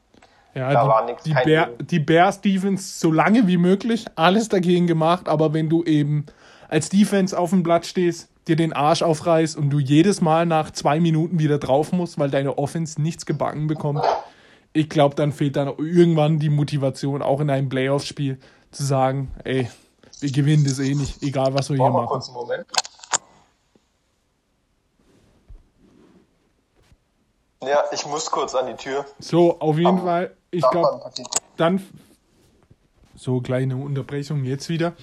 [0.54, 1.22] Ja, da die, war nichts.
[1.24, 5.84] Die, Bear, die Bears Defense so lange wie möglich alles dagegen gemacht, aber wenn du
[5.84, 6.26] eben
[6.68, 10.70] als Defense auf dem Blatt stehst, dir den Arsch aufreißt und du jedes Mal nach
[10.70, 14.04] zwei Minuten wieder drauf musst, weil deine Offense nichts gebacken bekommt,
[14.72, 18.38] ich glaube, dann fehlt dann irgendwann die Motivation, auch in einem Playoff-Spiel
[18.70, 19.68] zu sagen, ey,
[20.20, 22.06] wir gewinnen das eh nicht, egal was wir hier machen.
[22.06, 22.66] Kurz einen Moment.
[27.62, 29.04] Ja, ich muss kurz an die Tür.
[29.18, 31.10] So, auf jeden um, Fall ich glaube,
[31.56, 31.84] dann
[33.14, 34.94] so kleine Unterbrechung jetzt wieder.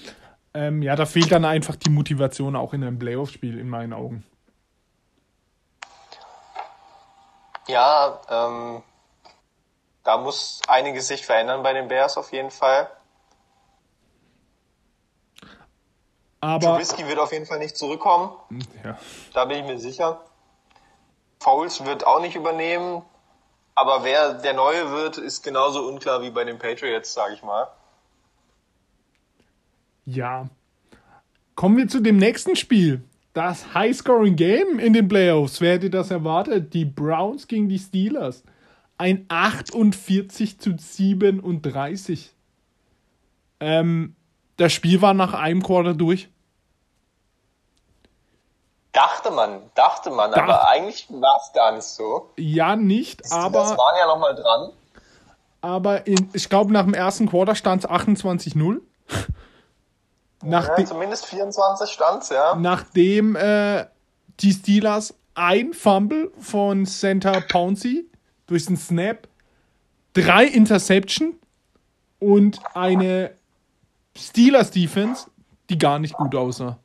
[0.54, 4.24] Ähm, ja, da fehlt dann einfach die Motivation auch in einem Playoff-Spiel in meinen Augen.
[7.68, 8.82] Ja, ähm,
[10.04, 12.88] da muss einiges sich verändern bei den Bears auf jeden Fall.
[16.40, 18.30] Aber Trubisky wird auf jeden Fall nicht zurückkommen.
[18.84, 18.96] Ja.
[19.34, 20.20] Da bin ich mir sicher.
[21.40, 23.02] Fouls wird auch nicht übernehmen.
[23.76, 27.68] Aber wer der Neue wird, ist genauso unklar wie bei den Patriots, sage ich mal.
[30.06, 30.48] Ja.
[31.54, 33.04] Kommen wir zu dem nächsten Spiel.
[33.34, 35.60] Das High-Scoring-Game in den Playoffs.
[35.60, 36.72] Wer hätte das erwartet?
[36.72, 38.44] Die Browns gegen die Steelers.
[38.96, 42.32] ein 48 zu 37.
[43.60, 44.16] Ähm,
[44.56, 46.30] das Spiel war nach einem Quarter durch.
[48.96, 52.30] Dachte man, dachte man, Dacht, aber eigentlich war es gar nicht so.
[52.38, 53.58] Ja, nicht, das, aber.
[53.58, 54.72] Das waren ja nochmal dran.
[55.60, 58.80] Aber in, ich glaube, nach dem ersten Quarter stand es 28-0.
[60.44, 62.54] ja, zumindest 24 stand es, ja.
[62.54, 63.84] Nachdem äh,
[64.40, 68.10] die Steelers ein Fumble von Center Pouncy
[68.46, 69.28] durch den Snap,
[70.14, 71.38] drei Interception
[72.18, 73.32] und eine
[74.16, 75.26] Steelers Defense,
[75.68, 76.78] die gar nicht gut aussah.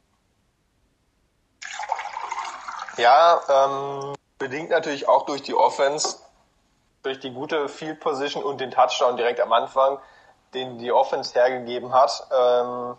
[3.02, 6.20] Ja, ähm, bedingt natürlich auch durch die Offense,
[7.02, 9.98] durch die gute Field Position und den Touchdown direkt am Anfang,
[10.54, 12.28] den die Offense hergegeben hat.
[12.32, 12.96] Ähm,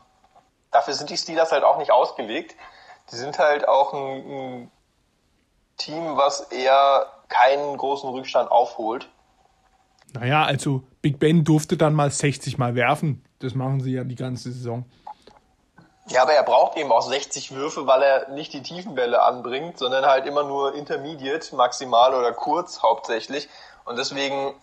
[0.72, 2.56] dafür sind die Steelers halt auch nicht ausgelegt.
[3.12, 4.70] Die sind halt auch ein, ein
[5.76, 9.08] Team, was eher keinen großen Rückstand aufholt.
[10.14, 13.24] Naja, also Big Ben durfte dann mal 60 Mal werfen.
[13.38, 14.84] Das machen sie ja die ganze Saison.
[16.06, 19.78] Ja, aber er braucht eben auch 60 Würfe, weil er nicht die tiefen Bälle anbringt,
[19.78, 23.48] sondern halt immer nur Intermediate, maximal oder kurz hauptsächlich.
[23.84, 24.54] Und deswegen,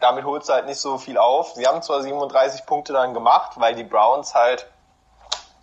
[0.00, 1.52] damit holt es halt nicht so viel auf.
[1.54, 4.66] Sie haben zwar 37 Punkte dann gemacht, weil die Browns halt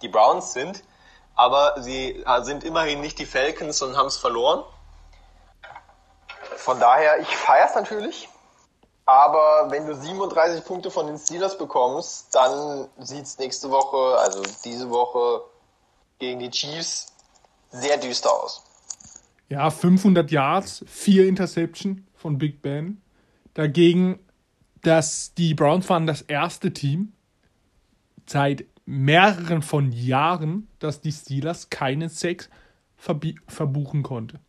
[0.02, 0.82] die Browns sind,
[1.36, 4.63] aber sie sind immerhin nicht die Falcons und haben es verloren.
[6.56, 8.30] Von daher, ich feiere es natürlich.
[9.06, 14.42] Aber wenn du 37 Punkte von den Steelers bekommst, dann sieht es nächste Woche, also
[14.64, 15.42] diese Woche
[16.20, 17.14] gegen die Chiefs,
[17.72, 18.64] sehr düster aus.
[19.50, 23.02] Ja, 500 Yards, 4 Interception von Big Ben.
[23.54, 24.20] Dagegen,
[24.82, 27.14] dass die Browns waren das erste Team
[28.26, 32.50] seit mehreren von Jahren, dass die Steelers keine Sex
[32.96, 34.40] verbuchen konnte.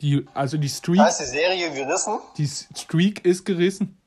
[0.00, 0.98] Die, also die Streak.
[0.98, 2.18] Da ist die Serie gerissen.
[2.36, 3.98] Die Streak ist gerissen.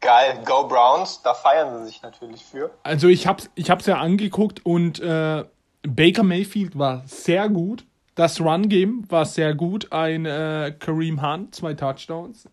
[0.00, 2.72] Geil, Go Browns, da feiern sie sich natürlich für.
[2.82, 5.44] Also ich hab's, ich hab's ja angeguckt und äh,
[5.82, 7.84] Baker Mayfield war sehr gut.
[8.16, 9.92] Das Run-Game war sehr gut.
[9.92, 12.48] Ein äh, Kareem Hunt, zwei Touchdowns.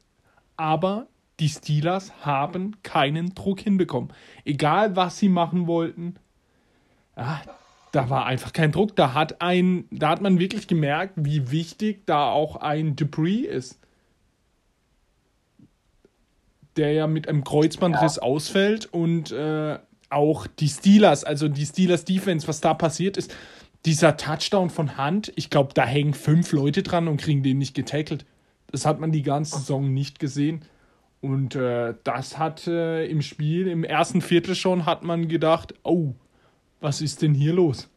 [0.58, 1.08] Aber
[1.40, 4.14] die Steelers haben keinen Druck hinbekommen.
[4.46, 6.18] Egal was sie machen wollten.
[7.18, 7.42] Ja,
[7.92, 8.96] da war einfach kein Druck.
[8.96, 13.80] Da hat ein, da hat man wirklich gemerkt, wie wichtig da auch ein Dupree ist.
[16.78, 18.22] Der ja mit einem Kreuzbandriss ja.
[18.22, 23.36] ausfällt und äh, auch die Steelers, also die Steelers Defense, was da passiert ist,
[23.86, 27.74] dieser Touchdown von Hand, ich glaube, da hängen fünf Leute dran und kriegen den nicht
[27.74, 28.26] getackelt.
[28.72, 30.64] Das hat man die ganze Saison nicht gesehen.
[31.22, 36.14] Und äh, das hat äh, im Spiel, im ersten Viertel schon, hat man gedacht, oh,
[36.80, 37.88] was ist denn hier los?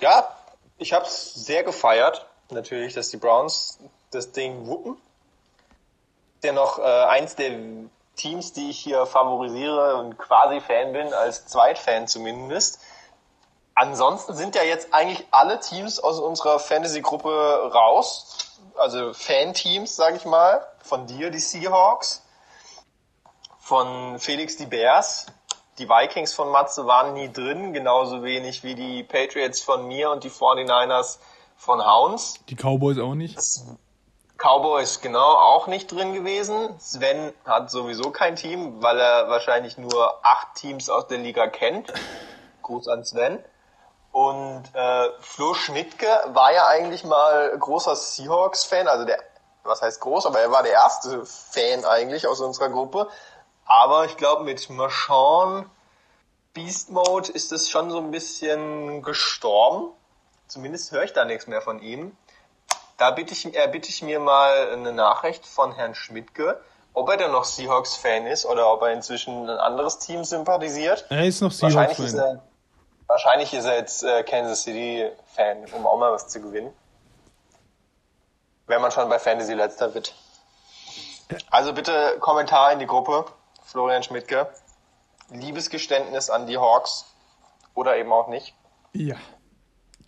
[0.00, 0.28] Ja,
[0.78, 3.78] ich habe es sehr gefeiert, natürlich, dass die Browns
[4.10, 4.96] das Ding wuppen.
[6.42, 7.58] Dennoch äh, eins der
[8.14, 12.80] Teams, die ich hier favorisiere und quasi Fan bin, als Zweitfan zumindest.
[13.74, 18.58] Ansonsten sind ja jetzt eigentlich alle Teams aus unserer Fantasy-Gruppe raus.
[18.76, 20.66] Also Fan-Teams, sag ich mal.
[20.80, 22.22] Von dir die Seahawks,
[23.66, 25.26] von Felix die Bears.
[25.78, 30.22] Die Vikings von Matze waren nie drin, genauso wenig wie die Patriots von mir und
[30.22, 31.18] die 49ers
[31.56, 32.34] von Hounds.
[32.48, 33.36] Die Cowboys auch nicht.
[34.38, 36.78] Cowboys genau auch nicht drin gewesen.
[36.78, 41.92] Sven hat sowieso kein Team, weil er wahrscheinlich nur acht Teams aus der Liga kennt.
[42.62, 43.42] Gruß an Sven.
[44.12, 49.18] Und äh, Flo Schmidtke war ja eigentlich mal großer Seahawks-Fan, also der,
[49.64, 53.08] was heißt groß, aber er war der erste Fan eigentlich aus unserer Gruppe.
[53.66, 55.68] Aber ich glaube, mit Marchand
[56.54, 59.92] Beast Mode ist es schon so ein bisschen gestorben.
[60.46, 62.16] Zumindest höre ich da nichts mehr von ihm.
[62.96, 66.58] Da bitte ich, äh, bitte ich mir mal eine Nachricht von Herrn Schmidtke,
[66.94, 71.04] ob er denn noch Seahawks-Fan ist oder ob er inzwischen ein anderes Team sympathisiert.
[71.10, 72.40] Er ist noch Seahawks-Fan.
[73.06, 76.72] Wahrscheinlich ist er jetzt äh, Kansas City-Fan, um auch mal was zu gewinnen.
[78.66, 80.14] Wenn man schon bei Fantasy letzter wird.
[81.50, 83.26] Also bitte Kommentar in die Gruppe.
[83.66, 84.48] Florian Schmidtke.
[85.30, 87.04] Liebesgeständnis an die Hawks
[87.74, 88.54] oder eben auch nicht.
[88.92, 89.16] Ja.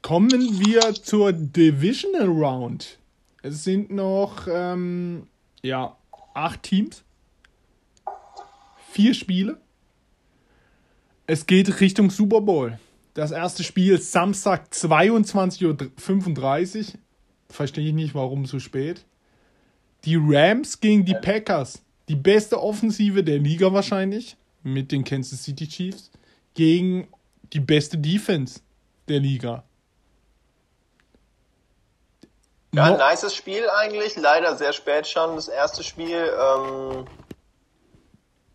[0.01, 2.99] Kommen wir zur Divisional Round.
[3.43, 5.29] Es sind noch ähm,
[5.61, 5.97] ja,
[6.35, 7.03] acht Teams.
[8.93, 9.61] Vier Spiele.
[11.27, 12.79] Es geht Richtung Super Bowl.
[13.15, 16.85] Das erste Spiel Samstag 22.35 Uhr.
[17.51, 19.05] Verstehe ich nicht, warum so spät.
[20.05, 25.69] Die Rams gegen die Packers die beste Offensive der Liga wahrscheinlich mit den Kansas City
[25.69, 26.11] Chiefs
[26.55, 27.09] gegen
[27.53, 28.61] die beste Defense
[29.09, 29.65] der Liga.
[32.73, 34.17] Ja, no nices Spiel eigentlich.
[34.17, 36.33] Leider sehr spät schon, das erste Spiel.
[36.39, 37.07] Ähm,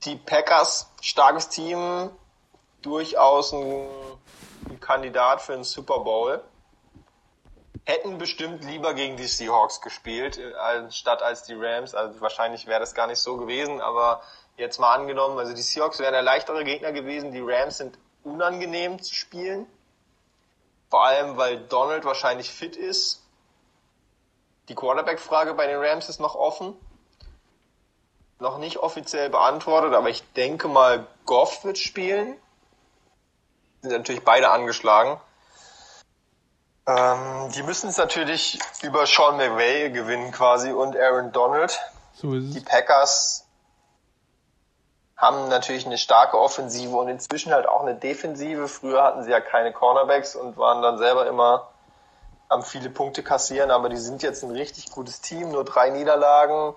[0.05, 2.09] die Packers, starkes Team,
[2.81, 3.87] durchaus ein,
[4.69, 6.41] ein Kandidat für einen Super Bowl.
[7.85, 11.93] Hätten bestimmt lieber gegen die Seahawks gespielt, anstatt als die Rams.
[11.93, 14.21] Also wahrscheinlich wäre das gar nicht so gewesen, aber
[14.55, 19.01] jetzt mal angenommen, also die Seahawks wären der leichtere Gegner gewesen, die Rams sind unangenehm
[19.01, 19.67] zu spielen.
[20.89, 23.21] Vor allem, weil Donald wahrscheinlich fit ist.
[24.69, 26.75] Die Quarterback-Frage bei den Rams ist noch offen.
[28.39, 32.37] Noch nicht offiziell beantwortet, aber ich denke mal, Goff wird spielen.
[33.81, 35.19] Sind natürlich beide angeschlagen.
[36.85, 41.79] Ähm, die müssen es natürlich über Sean McVay gewinnen quasi und Aaron Donald.
[42.13, 42.53] So ist es.
[42.53, 43.45] Die Packers
[45.15, 48.67] haben natürlich eine starke Offensive und inzwischen halt auch eine Defensive.
[48.67, 51.69] Früher hatten sie ja keine Cornerbacks und waren dann selber immer
[52.49, 56.75] am viele Punkte kassieren, aber die sind jetzt ein richtig gutes Team, nur drei Niederlagen.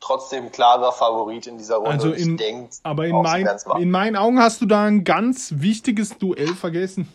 [0.00, 1.90] Trotzdem klarer Favorit in dieser Runde.
[1.90, 6.18] Also in, denk, aber in, mein, in meinen Augen hast du da ein ganz wichtiges
[6.18, 7.10] Duell vergessen.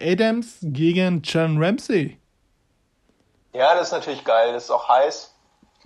[0.00, 2.18] Adams gegen John Ramsey.
[3.52, 5.34] Ja, das ist natürlich geil, das ist auch heiß.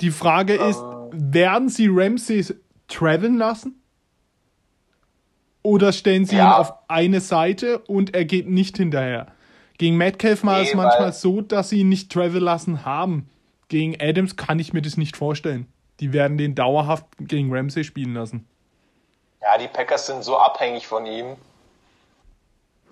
[0.00, 2.44] Die Frage ähm, ist, werden sie Ramsey
[2.88, 3.80] traveln lassen?
[5.62, 6.46] Oder stellen sie ja.
[6.46, 9.28] ihn auf eine Seite und er geht nicht hinterher?
[9.78, 13.30] Gegen Metcalf war nee, es manchmal so, dass sie ihn nicht travel lassen haben.
[13.68, 15.66] Gegen Adams kann ich mir das nicht vorstellen.
[16.00, 18.46] Die werden den dauerhaft gegen Ramsey spielen lassen.
[19.40, 21.36] Ja, die Packers sind so abhängig von ihm.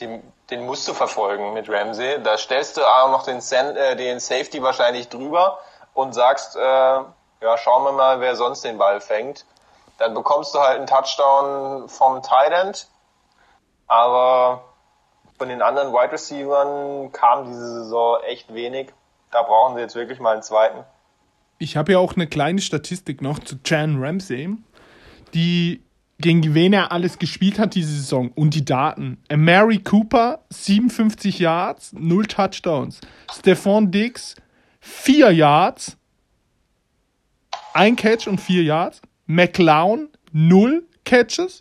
[0.00, 2.22] Den, den musst du verfolgen mit Ramsey.
[2.22, 5.58] Da stellst du auch noch den, äh, den Safety wahrscheinlich drüber
[5.94, 9.46] und sagst, äh, ja, schauen wir mal, wer sonst den Ball fängt.
[9.98, 12.86] Dann bekommst du halt einen Touchdown vom Tight End.
[13.86, 14.64] Aber
[15.38, 18.92] von den anderen Wide Receivers kam diese Saison echt wenig.
[19.30, 20.84] Da brauchen sie jetzt wirklich mal einen zweiten.
[21.58, 24.56] Ich habe ja auch eine kleine Statistik noch zu Jan Ramsey,
[25.32, 25.82] die
[26.22, 29.18] gegen wen er alles gespielt hat diese Saison und die Daten.
[29.34, 33.00] Mary Cooper 57 Yards, 0 Touchdowns.
[33.30, 34.36] Stephon Diggs
[34.80, 35.96] 4 Yards,
[37.74, 39.02] ein Catch und 4 Yards.
[39.26, 41.60] McLeod 0 Catches.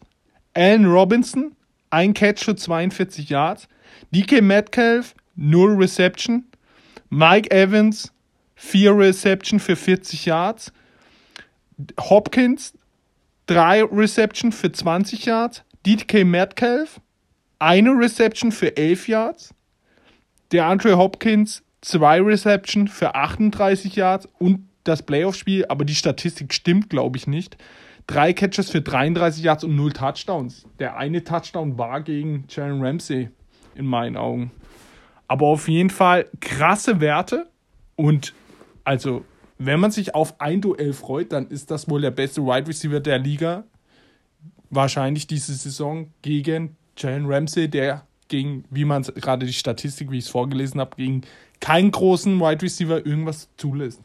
[0.53, 1.55] Allen Robinson
[1.91, 3.67] ein Catch für 42 Yards.
[4.11, 6.45] DK Metcalf 0 Reception.
[7.09, 8.11] Mike Evans
[8.55, 10.71] 4 Reception für 40 Yards.
[11.99, 12.73] Hopkins
[13.47, 15.63] 3 Reception für 20 Yards.
[15.85, 17.01] DK Metcalf,
[17.57, 19.53] eine Reception für 11 Yards.
[20.51, 26.89] Der Andre Hopkins, zwei Reception für 38 Yards und das Playoff-Spiel, aber die Statistik stimmt,
[26.89, 27.57] glaube ich, nicht.
[28.07, 30.65] Drei Catches für 33 Yards und null Touchdowns.
[30.79, 33.29] Der eine Touchdown war gegen Jalen Ramsey,
[33.75, 34.51] in meinen Augen.
[35.27, 37.49] Aber auf jeden Fall krasse Werte
[37.95, 38.33] und
[38.83, 39.23] also
[39.65, 42.99] wenn man sich auf ein Duell freut, dann ist das wohl der beste Wide Receiver
[42.99, 43.63] der Liga.
[44.71, 50.25] Wahrscheinlich diese Saison gegen Jalen Ramsey, der gegen, wie man gerade die Statistik, wie ich
[50.25, 51.21] es vorgelesen habe, gegen
[51.59, 54.01] keinen großen Wide Receiver irgendwas zulässt.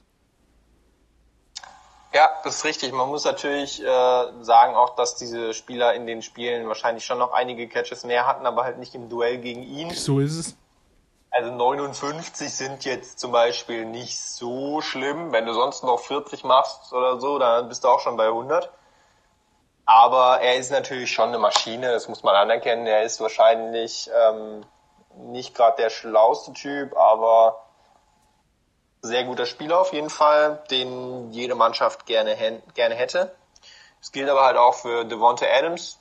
[2.13, 2.93] Ja, das ist richtig.
[2.93, 7.33] Man muss natürlich äh, sagen auch, dass diese Spieler in den Spielen wahrscheinlich schon noch
[7.33, 9.91] einige Catches mehr hatten, aber halt nicht im Duell gegen ihn.
[9.91, 10.57] So ist es.
[11.31, 15.33] Also 59 sind jetzt zum Beispiel nicht so schlimm.
[15.33, 18.70] Wenn du sonst noch 40 machst oder so, dann bist du auch schon bei 100.
[19.85, 22.87] Aber er ist natürlich schon eine Maschine, das muss man anerkennen.
[22.87, 24.64] Er ist wahrscheinlich ähm,
[25.14, 27.66] nicht gerade der schlauste Typ, aber
[29.03, 33.35] sehr guter Spieler auf jeden Fall, den jede Mannschaft gerne, gerne hätte.
[34.01, 35.99] Das gilt aber halt auch für Devonta Adams,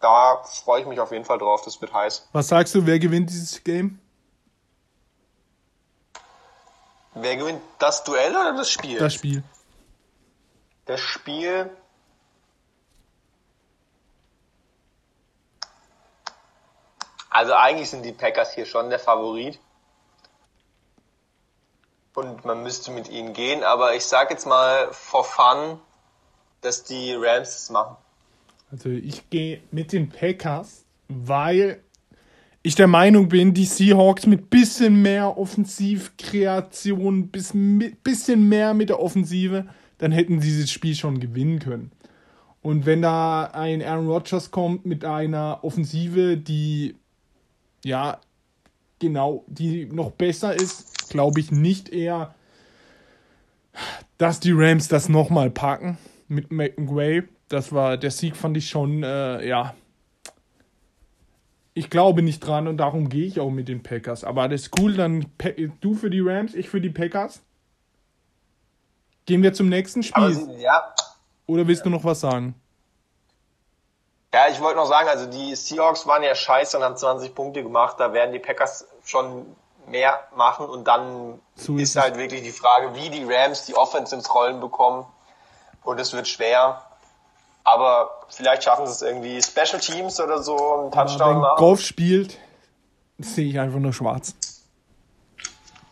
[0.00, 1.62] da freue ich mich auf jeden Fall drauf.
[1.64, 2.28] Das wird heiß.
[2.32, 4.00] Was sagst du, wer gewinnt dieses Game?
[7.14, 8.98] Wer gewinnt das Duell oder das Spiel?
[8.98, 9.42] Das Spiel.
[10.86, 11.70] Das Spiel.
[17.28, 19.60] Also eigentlich sind die Packers hier schon der Favorit.
[22.14, 25.80] Und man müsste mit ihnen gehen, aber ich sag jetzt mal for fun,
[26.60, 27.96] dass die Rams es machen.
[28.70, 31.80] Also ich gehe mit den Packers, weil
[32.62, 37.52] ich der Meinung bin, die Seahawks mit bisschen mehr Offensivkreation, bis,
[38.04, 39.66] bisschen mehr mit der Offensive,
[39.98, 41.90] dann hätten sie dieses Spiel schon gewinnen können.
[42.62, 46.94] Und wenn da ein Aaron Rodgers kommt mit einer Offensive, die
[47.84, 48.20] ja
[48.98, 52.34] genau, die noch besser ist, glaube ich nicht eher,
[54.18, 55.96] dass die Rams das nochmal packen
[56.28, 59.74] mit McWay das war, der Sieg fand ich schon, äh, ja,
[61.74, 64.24] ich glaube nicht dran und darum gehe ich auch mit den Packers.
[64.24, 65.26] Aber das ist cool, dann
[65.80, 67.42] du für die Rams, ich für die Packers.
[69.26, 70.32] Gehen wir zum nächsten Spiel.
[70.32, 70.94] Sie, ja.
[71.46, 72.54] Oder willst du noch was sagen?
[74.32, 77.62] Ja, ich wollte noch sagen, also die Seahawks waren ja scheiße und haben 20 Punkte
[77.64, 77.96] gemacht.
[77.98, 82.52] Da werden die Packers schon mehr machen und dann so ist, ist halt wirklich die
[82.52, 85.04] Frage, wie die Rams die Offense ins Rollen bekommen.
[85.82, 86.89] Und es wird schwer.
[87.72, 92.38] Aber vielleicht schaffen sie es irgendwie Special Teams oder so, einen Touchdown Wenn Golf spielt,
[93.18, 94.34] sehe ich einfach nur schwarz.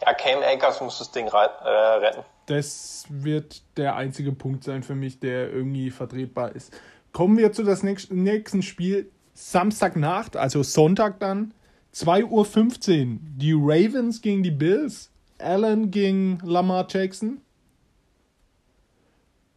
[0.04, 2.24] Ja, Cam Akers muss das Ding äh, retten.
[2.46, 6.72] Das wird der einzige Punkt sein für mich, der irgendwie vertretbar ist.
[7.12, 9.10] Kommen wir zu das nächsten Spiel.
[9.34, 11.54] Samstagnacht, also Sonntag dann.
[11.94, 13.18] 2.15 Uhr.
[13.36, 15.10] Die Ravens gegen die Bills.
[15.38, 17.40] Allen gegen Lamar Jackson.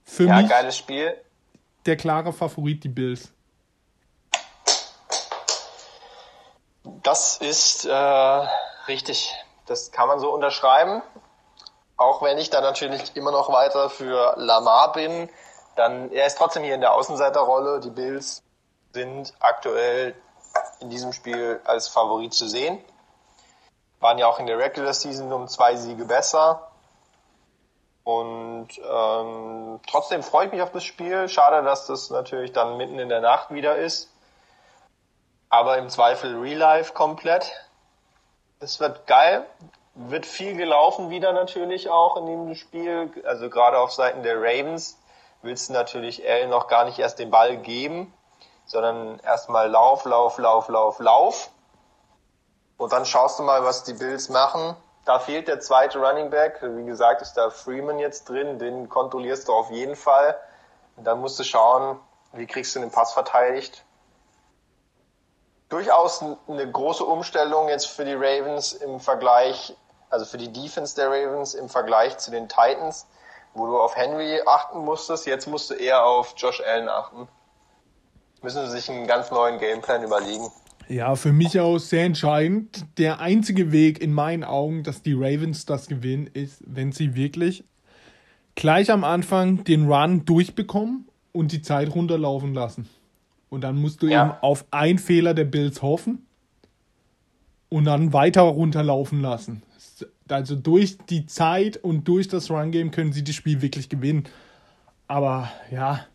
[0.04, 1.16] Für ja, mich geiles Spiel.
[1.86, 3.32] Der klare Favorit, die Bills.
[6.84, 8.48] Das ist äh,
[8.88, 9.34] richtig.
[9.66, 11.02] Das kann man so unterschreiben.
[11.98, 15.30] Auch wenn ich da natürlich immer noch weiter für Lamar bin,
[15.76, 17.80] dann er ist trotzdem hier in der Außenseiterrolle.
[17.80, 18.44] Die Bills
[18.94, 20.16] sind aktuell
[20.80, 22.84] in diesem Spiel als Favorit zu sehen.
[24.00, 26.71] Waren ja auch in der Regular Season um zwei Siege besser.
[28.04, 31.30] Und ähm, trotzdem freue ich mich auf das Spiel.
[31.30, 34.10] Schade, dass das natürlich dann mitten in der Nacht wieder ist.
[35.50, 37.52] Aber im Zweifel Real Life komplett.
[38.60, 39.46] Es wird geil.
[39.94, 43.12] Wird viel gelaufen wieder natürlich auch in dem Spiel.
[43.26, 44.98] Also gerade auf Seiten der Ravens
[45.42, 48.14] willst du natürlich L noch gar nicht erst den Ball geben,
[48.66, 51.50] sondern erstmal Lauf, Lauf, Lauf, Lauf, Lauf.
[52.78, 54.76] Und dann schaust du mal, was die Bills machen.
[55.06, 56.60] Da fehlt der zweite Running Back.
[56.62, 58.60] Wie gesagt, ist da Freeman jetzt drin.
[58.60, 60.40] Den kontrollierst du auf jeden Fall.
[60.96, 62.00] Und dann musst du schauen,
[62.34, 63.84] wie kriegst du den Pass verteidigt.
[65.70, 69.76] Durchaus eine große Umstellung jetzt für die Ravens im Vergleich,
[70.10, 73.08] also für die Defense der Ravens im Vergleich zu den Titans,
[73.54, 75.26] wo du auf Henry achten musstest.
[75.26, 77.28] Jetzt musst du eher auf Josh Allen achten.
[78.42, 80.52] Müssen sie sich einen ganz neuen Gameplan überlegen.
[80.92, 82.86] Ja, für mich auch sehr entscheidend.
[82.98, 87.64] Der einzige Weg in meinen Augen, dass die Ravens das gewinnen, ist, wenn sie wirklich
[88.56, 92.90] gleich am Anfang den Run durchbekommen und die Zeit runterlaufen lassen.
[93.48, 94.22] Und dann musst du ja.
[94.22, 96.26] eben auf einen Fehler der Bills hoffen
[97.70, 99.64] und dann weiter runterlaufen lassen.
[100.28, 104.26] Also durch die Zeit und durch das Run-Game können sie das Spiel wirklich gewinnen.
[105.08, 106.06] Aber ja,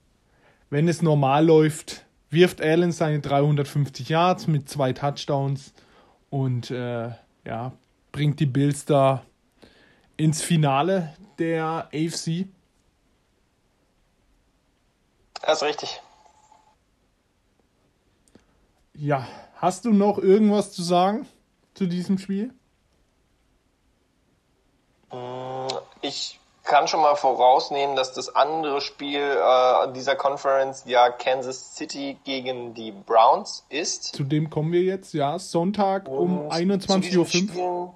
[0.68, 2.05] wenn es normal läuft,
[2.36, 5.72] wirft Allen seine 350 Yards mit zwei Touchdowns
[6.28, 7.10] und äh,
[7.44, 7.72] ja,
[8.12, 9.24] bringt die Bills da
[10.18, 12.46] ins Finale der AFC.
[15.40, 16.02] Das ist richtig.
[18.94, 19.26] Ja,
[19.56, 21.26] hast du noch irgendwas zu sagen
[21.72, 22.52] zu diesem Spiel?
[26.02, 32.18] Ich kann schon mal vorausnehmen, dass das andere Spiel äh, dieser Conference ja Kansas City
[32.24, 34.14] gegen die Browns ist.
[34.14, 35.38] Zu dem kommen wir jetzt, ja.
[35.38, 37.94] Sonntag um 21.05 Uhr.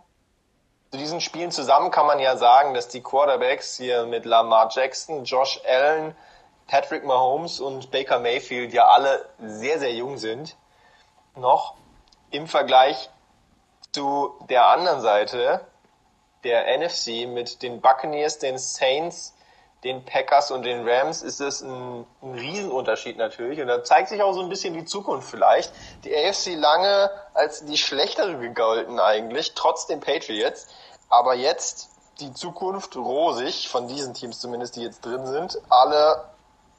[0.90, 5.24] Zu diesen Spielen zusammen kann man ja sagen, dass die Quarterbacks hier mit Lamar Jackson,
[5.24, 6.14] Josh Allen,
[6.66, 10.56] Patrick Mahomes und Baker Mayfield ja alle sehr, sehr jung sind.
[11.36, 11.74] Noch
[12.30, 13.10] im Vergleich
[13.92, 15.60] zu der anderen Seite,
[16.44, 19.34] der NFC mit den Buccaneers, den Saints,
[19.84, 23.60] den Packers und den Rams ist es ein, ein Riesenunterschied natürlich.
[23.60, 25.72] Und da zeigt sich auch so ein bisschen die Zukunft vielleicht.
[26.04, 30.68] Die AFC lange als die schlechtere gegolten eigentlich, trotz den Patriots.
[31.08, 31.88] Aber jetzt
[32.20, 35.58] die Zukunft rosig, von diesen Teams zumindest, die jetzt drin sind.
[35.70, 36.24] Alle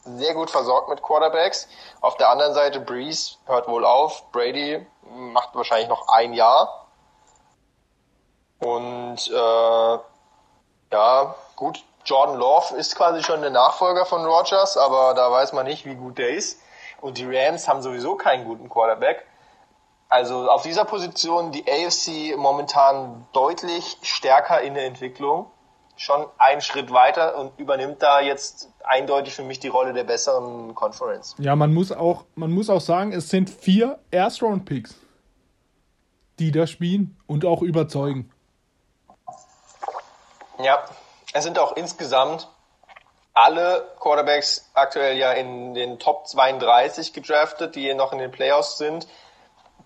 [0.03, 1.68] sehr gut versorgt mit Quarterbacks.
[2.01, 4.32] Auf der anderen Seite Breeze hört wohl auf.
[4.32, 6.80] Brady macht wahrscheinlich noch ein Jahr.
[8.62, 9.97] Und äh,
[10.91, 15.66] ja, gut, Jordan Love ist quasi schon der Nachfolger von Rogers, aber da weiß man
[15.66, 16.62] nicht, wie gut der ist.
[17.01, 19.26] Und die Rams haben sowieso keinen guten Quarterback.
[20.09, 25.47] Also auf dieser Position die AFC momentan deutlich stärker in der Entwicklung.
[25.95, 30.76] Schon einen Schritt weiter und übernimmt da jetzt eindeutig für mich die Rolle der besseren
[30.76, 31.36] Conference.
[31.38, 34.95] Ja, man muss auch, man muss auch sagen, es sind vier Erst-Round-Picks,
[36.39, 38.32] die da spielen und auch überzeugen.
[40.64, 40.84] Ja,
[41.34, 42.47] es sind auch insgesamt
[43.34, 49.07] alle Quarterbacks aktuell ja in den Top 32 gedraftet, die noch in den Playoffs sind.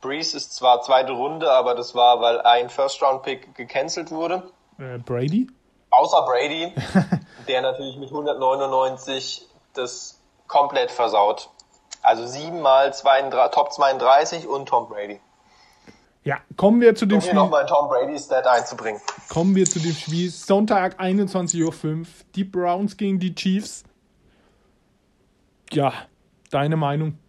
[0.02, 4.44] Breeze ist zwar zweite Runde, aber das war, weil ein First-Round-Pick gecancelt wurde.
[4.78, 5.48] Äh, Brady?
[5.90, 6.74] Außer Brady,
[7.48, 11.50] der natürlich mit 199 das komplett versaut.
[12.02, 15.20] Also siebenmal 32, Top 32 und Tom Brady.
[16.26, 17.36] Ja, kommen wir zu dem um Spiel.
[17.36, 19.00] Nochmal Tom Brady Stat einzubringen.
[19.30, 20.32] Kommen wir zu dem Spiel.
[20.32, 22.06] Sonntag 21.05 Uhr.
[22.34, 23.84] Die Browns gegen die Chiefs.
[25.72, 25.94] Ja,
[26.50, 27.20] deine Meinung?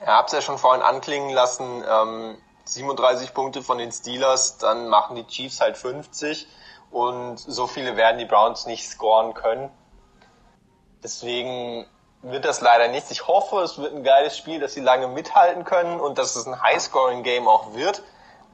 [0.00, 1.84] Ihr habt es ja schon vorhin anklingen lassen.
[1.86, 6.46] Ähm, 37 Punkte von den Steelers, dann machen die Chiefs halt 50
[6.90, 9.68] und so viele werden die Browns nicht scoren können.
[11.02, 11.84] Deswegen
[12.24, 13.10] wird das leider nichts.
[13.10, 16.46] Ich hoffe, es wird ein geiles Spiel, dass sie lange mithalten können und dass es
[16.46, 18.02] ein High-Scoring-Game auch wird.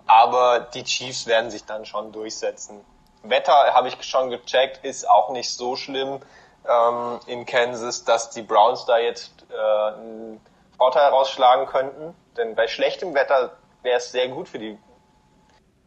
[0.07, 2.85] Aber die Chiefs werden sich dann schon durchsetzen.
[3.23, 6.21] Wetter, habe ich schon gecheckt, ist auch nicht so schlimm
[6.69, 10.41] ähm, in Kansas, dass die Browns da jetzt äh, einen
[10.77, 12.15] Vorteil rausschlagen könnten.
[12.37, 13.53] Denn bei schlechtem Wetter
[13.83, 14.79] wäre es sehr gut für die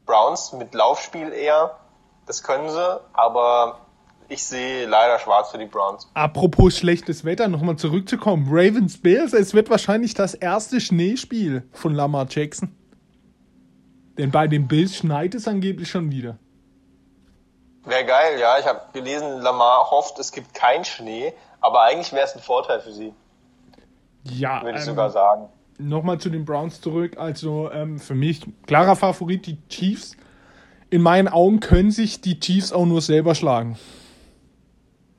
[0.05, 1.77] Browns mit Laufspiel eher.
[2.25, 3.79] Das können sie, aber
[4.30, 6.09] ich sehe leider schwarz für die Browns.
[6.13, 8.47] Apropos schlechtes Wetter, nochmal zurückzukommen.
[8.49, 12.76] Ravens Bills, es wird wahrscheinlich das erste Schneespiel von Lamar Jackson.
[14.17, 16.38] Denn bei den Bills schneit es angeblich schon wieder.
[17.86, 18.59] Wäre geil, ja.
[18.59, 22.80] Ich habe gelesen, Lamar hofft, es gibt keinen Schnee, aber eigentlich wäre es ein Vorteil
[22.80, 23.13] für sie.
[24.24, 24.61] Ja.
[24.61, 25.49] Würde ich ähm, sogar sagen.
[25.80, 27.17] Nochmal zu den Browns zurück.
[27.17, 30.15] Also ähm, für mich klarer Favorit die Chiefs.
[30.89, 33.78] In meinen Augen können sich die Chiefs auch nur selber schlagen.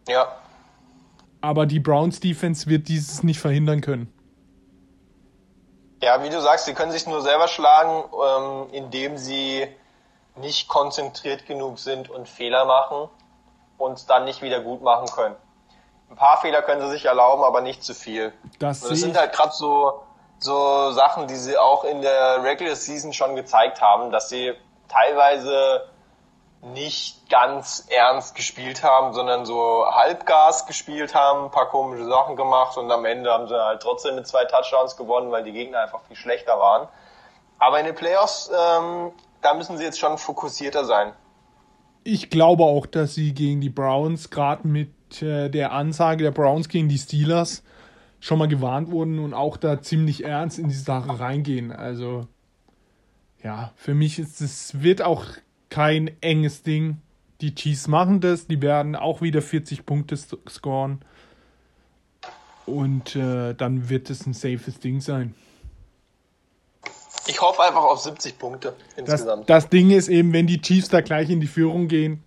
[0.08, 0.36] Ja.
[1.40, 4.12] Aber die Browns Defense wird dieses nicht verhindern können.
[6.02, 9.66] Ja, wie du sagst, sie können sich nur selber schlagen, ähm, indem sie
[10.36, 13.08] nicht konzentriert genug sind und Fehler machen
[13.78, 15.36] und dann nicht wieder gut machen können.
[16.10, 18.32] Ein paar Fehler können sie sich erlauben, aber nicht zu viel.
[18.58, 20.02] Das, das sind halt gerade so,
[20.38, 24.52] so Sachen, die sie auch in der Regular Season schon gezeigt haben, dass sie
[24.88, 25.88] teilweise
[26.72, 32.78] nicht ganz ernst gespielt haben, sondern so Halbgas gespielt haben, ein paar komische Sachen gemacht
[32.78, 36.00] und am Ende haben sie halt trotzdem mit zwei Touchdowns gewonnen, weil die Gegner einfach
[36.08, 36.88] viel schlechter waren.
[37.58, 39.12] Aber in den Playoffs, ähm,
[39.42, 41.12] da müssen sie jetzt schon fokussierter sein.
[42.02, 46.68] Ich glaube auch, dass sie gegen die Browns, gerade mit äh, der Ansage der Browns
[46.68, 47.62] gegen die Steelers,
[48.20, 51.72] schon mal gewarnt wurden und auch da ziemlich ernst in die Sache reingehen.
[51.72, 52.26] Also
[53.42, 55.24] ja, für mich ist es, wird auch
[55.74, 56.98] kein enges Ding.
[57.40, 61.00] Die Chiefs machen das, die werden auch wieder 40 Punkte scoren.
[62.64, 65.34] Und äh, dann wird es ein safes Ding sein.
[67.26, 69.50] Ich hoffe einfach auf 70 Punkte insgesamt.
[69.50, 72.22] Das, das Ding ist eben, wenn die Chiefs da gleich in die Führung gehen,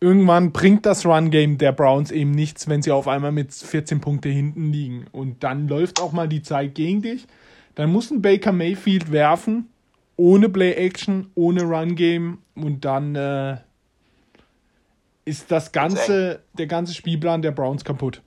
[0.00, 4.30] irgendwann bringt das Run-Game der Browns eben nichts, wenn sie auf einmal mit 14 Punkte
[4.30, 5.08] hinten liegen.
[5.12, 7.26] Und dann läuft auch mal die Zeit gegen dich.
[7.74, 9.68] Dann muss ein Baker Mayfield werfen
[10.18, 13.58] ohne Play-Action, ohne Run-Game und dann äh,
[15.24, 18.20] ist das ganze, der ganze Spielplan der Browns kaputt.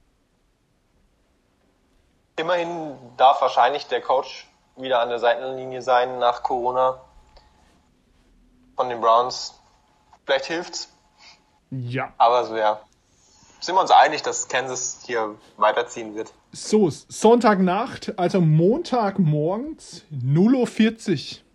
[2.38, 7.02] Immerhin darf wahrscheinlich der Coach wieder an der Seitenlinie sein nach Corona
[8.78, 9.60] von den Browns.
[10.26, 10.90] Vielleicht hilft's.
[11.72, 12.14] Ja.
[12.18, 12.82] Aber so ja.
[13.60, 16.34] Sind wir uns einig, dass Kansas hier weiterziehen wird?
[16.52, 21.51] So, Sonntagnacht, also Montagmorgens, 0.40 Uhr.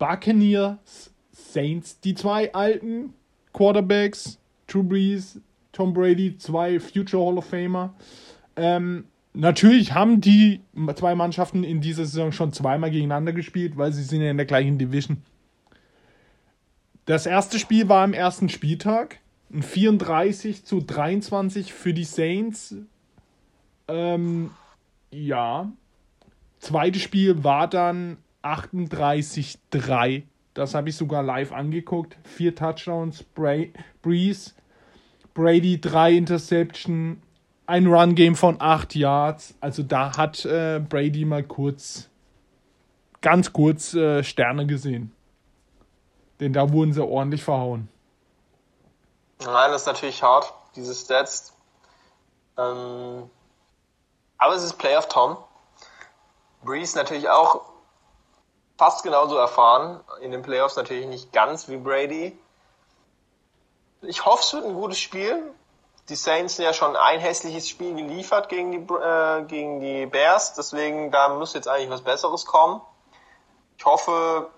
[0.00, 3.12] Buccaneers, Saints, die zwei alten
[3.52, 5.38] Quarterbacks, Drew Brees,
[5.72, 7.94] Tom Brady, zwei Future Hall of Famer.
[8.56, 10.60] Ähm, natürlich haben die
[10.96, 14.46] zwei Mannschaften in dieser Saison schon zweimal gegeneinander gespielt, weil sie sind ja in der
[14.46, 15.18] gleichen Division.
[17.04, 19.18] Das erste Spiel war am ersten Spieltag.
[19.52, 22.74] Ein 34 zu 23 für die Saints.
[23.86, 24.50] Ähm,
[25.10, 25.70] ja.
[26.58, 30.22] Zweites Spiel war dann 38-3.
[30.54, 32.16] Das habe ich sogar live angeguckt.
[32.24, 33.72] Vier Touchdowns, Bray,
[34.02, 34.52] Breeze,
[35.34, 37.22] Brady drei Interception,
[37.66, 39.54] ein Run-Game von acht Yards.
[39.60, 42.08] Also da hat äh, Brady mal kurz,
[43.20, 45.12] ganz kurz äh, Sterne gesehen.
[46.40, 47.88] Denn da wurden sie ordentlich verhauen.
[49.44, 51.54] Nein, das ist natürlich hart, diese Stats.
[52.58, 53.30] Ähm,
[54.36, 55.36] aber es ist Playoff Tom.
[56.62, 57.70] Breeze natürlich auch
[58.80, 60.00] fast genauso erfahren.
[60.22, 62.38] In den Playoffs natürlich nicht ganz wie Brady.
[64.00, 65.52] Ich hoffe, es wird ein gutes Spiel.
[66.08, 70.54] Die Saints sind ja schon ein hässliches Spiel geliefert gegen die, äh, gegen die Bears,
[70.54, 72.80] deswegen da muss jetzt eigentlich was Besseres kommen.
[73.76, 74.48] Ich hoffe,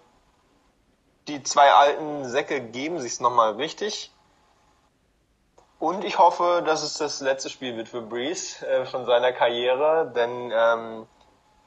[1.26, 4.12] die zwei alten Säcke geben sich's nochmal richtig.
[5.80, 10.12] Und ich hoffe, dass es das letzte Spiel wird für Breeze äh, von seiner Karriere,
[10.14, 11.08] denn ähm,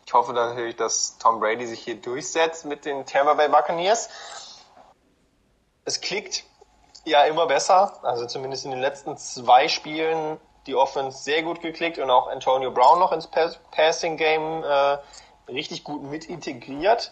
[0.05, 4.09] ich hoffe natürlich, dass Tom Brady sich hier durchsetzt mit den Tampa Bay Buccaneers.
[5.83, 6.43] Es klickt
[7.05, 11.97] ja immer besser, also zumindest in den letzten zwei Spielen die Offense sehr gut geklickt
[11.97, 13.29] und auch Antonio Brown noch ins
[13.71, 14.97] Passing Game äh,
[15.47, 17.11] richtig gut mit integriert.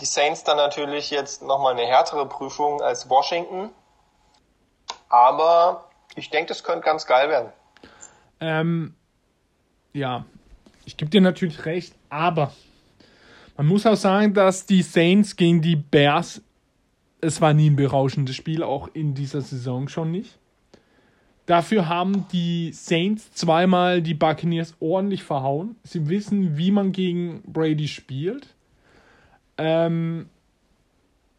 [0.00, 3.70] Die Saints dann natürlich jetzt nochmal eine härtere Prüfung als Washington.
[5.08, 5.84] Aber
[6.14, 7.52] ich denke, das könnte ganz geil werden.
[8.40, 8.94] Ähm,
[9.92, 10.24] ja,
[10.88, 12.50] ich gebe dir natürlich recht, aber
[13.58, 16.40] man muss auch sagen, dass die Saints gegen die Bears,
[17.20, 20.38] es war nie ein berauschendes Spiel, auch in dieser Saison schon nicht.
[21.44, 25.76] Dafür haben die Saints zweimal die Buccaneers ordentlich verhauen.
[25.82, 28.54] Sie wissen, wie man gegen Brady spielt.
[29.58, 30.30] Ähm,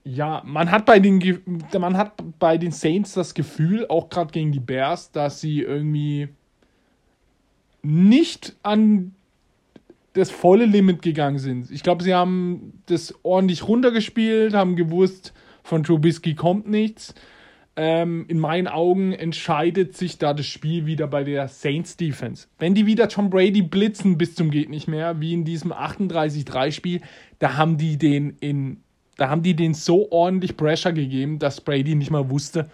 [0.04, 1.42] ja, man hat bei den
[1.76, 6.30] man hat bei den Saints das Gefühl, auch gerade gegen die Bears, dass sie irgendwie
[7.82, 9.16] nicht an
[10.20, 11.72] das volle Limit gegangen sind.
[11.72, 17.14] Ich glaube, sie haben das ordentlich runtergespielt, haben gewusst, von Trubisky kommt nichts.
[17.76, 22.48] Ähm, in meinen Augen entscheidet sich da das Spiel wieder bei der Saints Defense.
[22.58, 26.72] Wenn die wieder Tom Brady blitzen bis zum geht nicht mehr, wie in diesem 38-3
[26.72, 27.02] Spiel,
[27.40, 28.84] da haben die den in
[29.20, 32.70] da haben die den so ordentlich Pressure gegeben, dass Brady nicht mal wusste,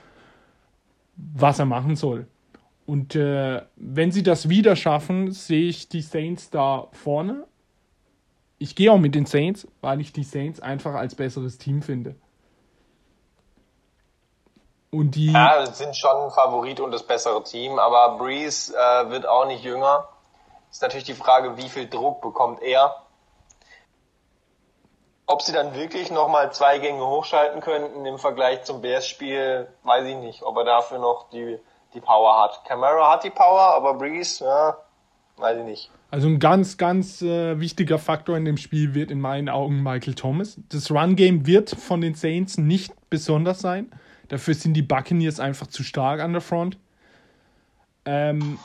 [1.15, 2.27] was er machen soll.
[2.85, 7.45] Und äh, wenn sie das wieder schaffen, sehe ich die Saints da vorne.
[8.59, 12.15] Ich gehe auch mit den Saints, weil ich die Saints einfach als besseres Team finde.
[14.91, 19.27] Und die ja, sind schon ein Favorit und das bessere Team, aber Breeze äh, wird
[19.27, 20.07] auch nicht jünger.
[20.71, 22.95] Ist natürlich die Frage, wie viel Druck bekommt er?
[25.25, 30.15] Ob sie dann wirklich nochmal zwei Gänge hochschalten könnten im Vergleich zum Bears-Spiel, weiß ich
[30.17, 30.43] nicht.
[30.43, 31.59] Ob er dafür noch die,
[31.95, 32.63] die Power hat.
[32.65, 34.77] Camara hat die Power, aber Breeze, ja,
[35.37, 35.91] weiß ich nicht.
[36.11, 40.13] Also ein ganz, ganz äh, wichtiger Faktor in dem Spiel wird in meinen Augen Michael
[40.13, 40.59] Thomas.
[40.69, 43.91] Das Run-Game wird von den Saints nicht besonders sein.
[44.27, 46.77] Dafür sind die Buccaneers einfach zu stark an der Front.
[48.05, 48.59] Ähm,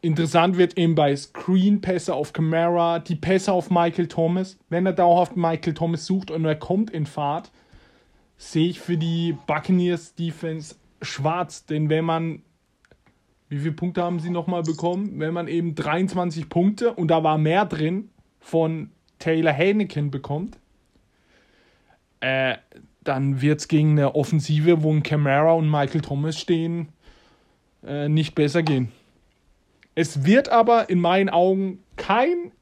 [0.00, 4.56] Interessant wird eben bei Screen-Pässe auf Camara, die Pässe auf Michael Thomas.
[4.68, 7.50] Wenn er dauerhaft Michael Thomas sucht und er kommt in Fahrt,
[8.36, 11.66] sehe ich für die Buccaneers Defense schwarz.
[11.66, 12.42] Denn wenn man,
[13.48, 15.18] wie viele Punkte haben sie nochmal bekommen?
[15.18, 20.58] Wenn man eben 23 Punkte und da war mehr drin von Taylor Haneken bekommt,
[22.20, 22.56] äh,
[23.04, 26.88] dann wird es gegen eine Offensive, wo ein Camara und Michael Thomas stehen,
[27.86, 28.92] äh, nicht besser gehen.
[29.94, 32.52] Es wird aber in meinen Augen kein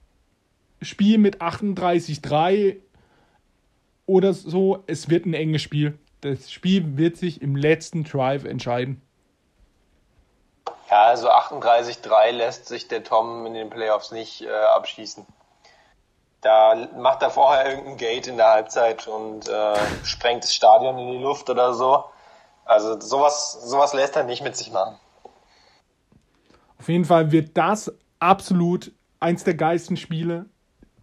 [0.80, 2.76] Spiel mit 38-3
[4.06, 4.84] oder so.
[4.86, 5.98] Es wird ein enges Spiel.
[6.20, 9.02] Das Spiel wird sich im letzten Drive entscheiden.
[10.90, 15.26] Ja, also 38-3 lässt sich der Tom in den Playoffs nicht äh, abschießen.
[16.40, 19.74] Da macht er vorher irgendein Gate in der Halbzeit und äh,
[20.04, 22.04] sprengt das Stadion in die Luft oder so.
[22.64, 24.96] Also sowas, sowas lässt er nicht mit sich machen.
[26.78, 30.46] Auf jeden Fall wird das absolut eins der geilsten Spiele.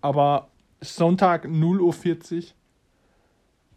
[0.02, 0.48] Aber
[0.82, 2.44] Sonntag 0.40 Uhr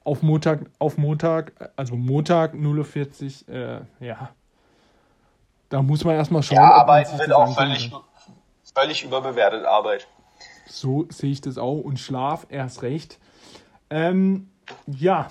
[0.05, 3.55] auf Montag, auf Montag, also Montag 0.40 Uhr,
[4.01, 4.31] äh, ja.
[5.69, 6.57] Da muss man erstmal schauen.
[6.57, 7.91] Ja, Arbeit wird auch völlig,
[8.75, 10.07] völlig überbewertet, Arbeit.
[10.69, 11.81] So sehe ich das auch.
[11.81, 13.19] Und Schlaf erst recht.
[13.91, 14.49] Ähm,
[14.87, 15.29] ja.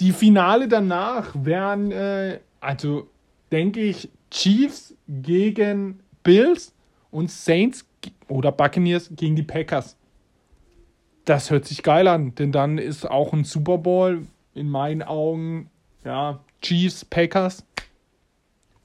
[0.00, 3.08] Die Finale danach werden, äh, also
[3.52, 6.72] denke ich, Chiefs gegen Bills
[7.10, 7.84] und Saints
[8.28, 9.96] oder Buccaneers gegen die Packers.
[11.26, 15.70] Das hört sich geil an, denn dann ist auch ein Super Bowl in meinen Augen,
[16.04, 17.64] ja, Chiefs, Packers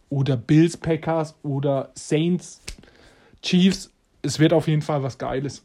[0.10, 2.62] oder Bills, Packers oder Saints,
[3.42, 3.92] Chiefs.
[4.22, 5.64] Es wird auf jeden Fall was Geiles.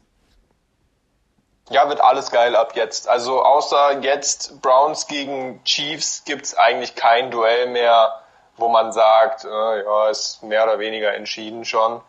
[1.69, 3.07] Ja, wird alles geil ab jetzt.
[3.07, 8.21] Also außer jetzt Browns gegen Chiefs gibt es eigentlich kein Duell mehr
[8.61, 9.47] wo man sagt, äh,
[9.83, 11.99] ja, ist mehr oder weniger entschieden schon.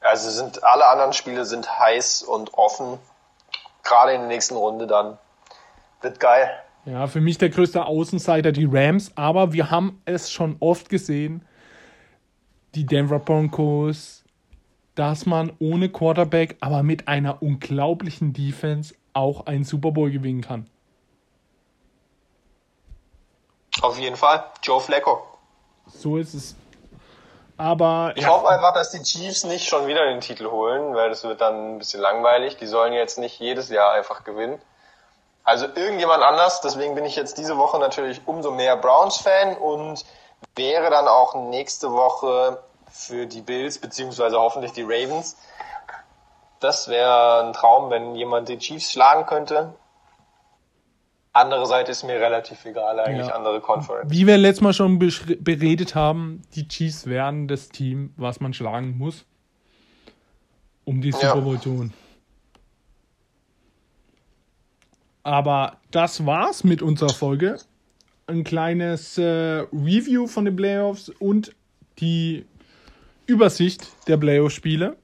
[0.00, 2.98] Also sind alle anderen Spiele sind heiß und offen.
[3.82, 5.18] Gerade in der nächsten Runde dann.
[6.00, 6.50] Wird geil.
[6.86, 11.44] Ja, für mich der größte Außenseiter die Rams, aber wir haben es schon oft gesehen,
[12.74, 14.24] die Denver Broncos,
[14.94, 20.68] dass man ohne Quarterback, aber mit einer unglaublichen Defense auch einen Super Bowl gewinnen kann.
[23.82, 24.44] Auf jeden Fall.
[24.62, 25.22] Joe Flacco.
[25.86, 26.56] So ist es.
[27.56, 28.12] Aber.
[28.16, 28.28] Ich ja.
[28.28, 31.74] hoffe einfach, dass die Chiefs nicht schon wieder den Titel holen, weil das wird dann
[31.74, 32.56] ein bisschen langweilig.
[32.56, 34.60] Die sollen jetzt nicht jedes Jahr einfach gewinnen.
[35.44, 40.04] Also irgendjemand anders, deswegen bin ich jetzt diese Woche natürlich umso mehr Browns-Fan und
[40.56, 45.36] wäre dann auch nächste Woche für die Bills, beziehungsweise hoffentlich die Ravens.
[46.60, 49.74] Das wäre ein Traum, wenn jemand die Chiefs schlagen könnte.
[51.32, 53.34] Andere Seite ist mir relativ egal, eigentlich ja.
[53.34, 54.10] andere Conference.
[54.10, 58.98] Wie wir letztes Mal schon beredet haben, die Chiefs werden das Team, was man schlagen
[58.98, 59.24] muss,
[60.84, 61.94] um die Super Bowl zu holen.
[65.22, 67.60] Aber das war's mit unserer Folge.
[68.30, 71.52] Ein kleines äh, Review von den Playoffs und
[71.98, 72.46] die
[73.26, 74.96] Übersicht der Playoff-Spiele.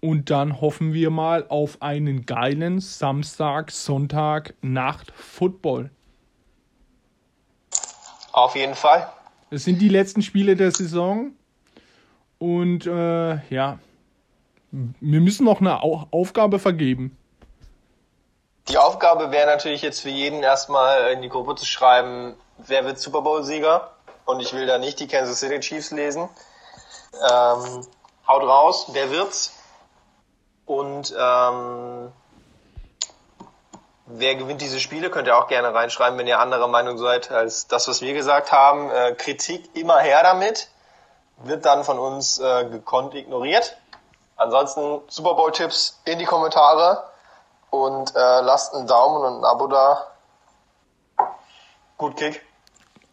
[0.00, 5.90] Und dann hoffen wir mal auf einen geilen Samstag, Sonntag, Nacht Football.
[8.32, 9.08] Auf jeden Fall.
[9.50, 11.30] Es sind die letzten Spiele der Saison.
[12.38, 13.78] Und äh, ja,
[14.72, 17.16] wir müssen noch eine Aufgabe vergeben.
[18.68, 22.98] Die Aufgabe wäre natürlich jetzt für jeden erstmal in die Gruppe zu schreiben, wer wird
[22.98, 23.92] Super Bowl-Sieger.
[24.24, 26.28] Und ich will da nicht die Kansas City Chiefs lesen.
[27.12, 27.86] Ähm,
[28.26, 29.52] haut raus, wer wird's?
[30.64, 32.12] Und ähm,
[34.06, 37.68] wer gewinnt diese Spiele, könnt ihr auch gerne reinschreiben, wenn ihr anderer Meinung seid als
[37.68, 38.90] das, was wir gesagt haben.
[38.90, 40.68] Äh, Kritik immer her damit,
[41.44, 43.76] wird dann von uns äh, gekonnt ignoriert.
[44.36, 47.04] Ansonsten Super Bowl-Tipps in die Kommentare
[47.70, 50.06] und äh, lasst einen Daumen und ein Abo da.
[51.98, 52.42] Gut Kick.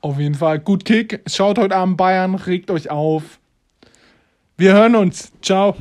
[0.01, 1.23] Auf jeden Fall, gut Kick.
[1.27, 3.39] Schaut heute Abend Bayern, regt euch auf.
[4.57, 5.31] Wir hören uns.
[5.41, 5.75] Ciao.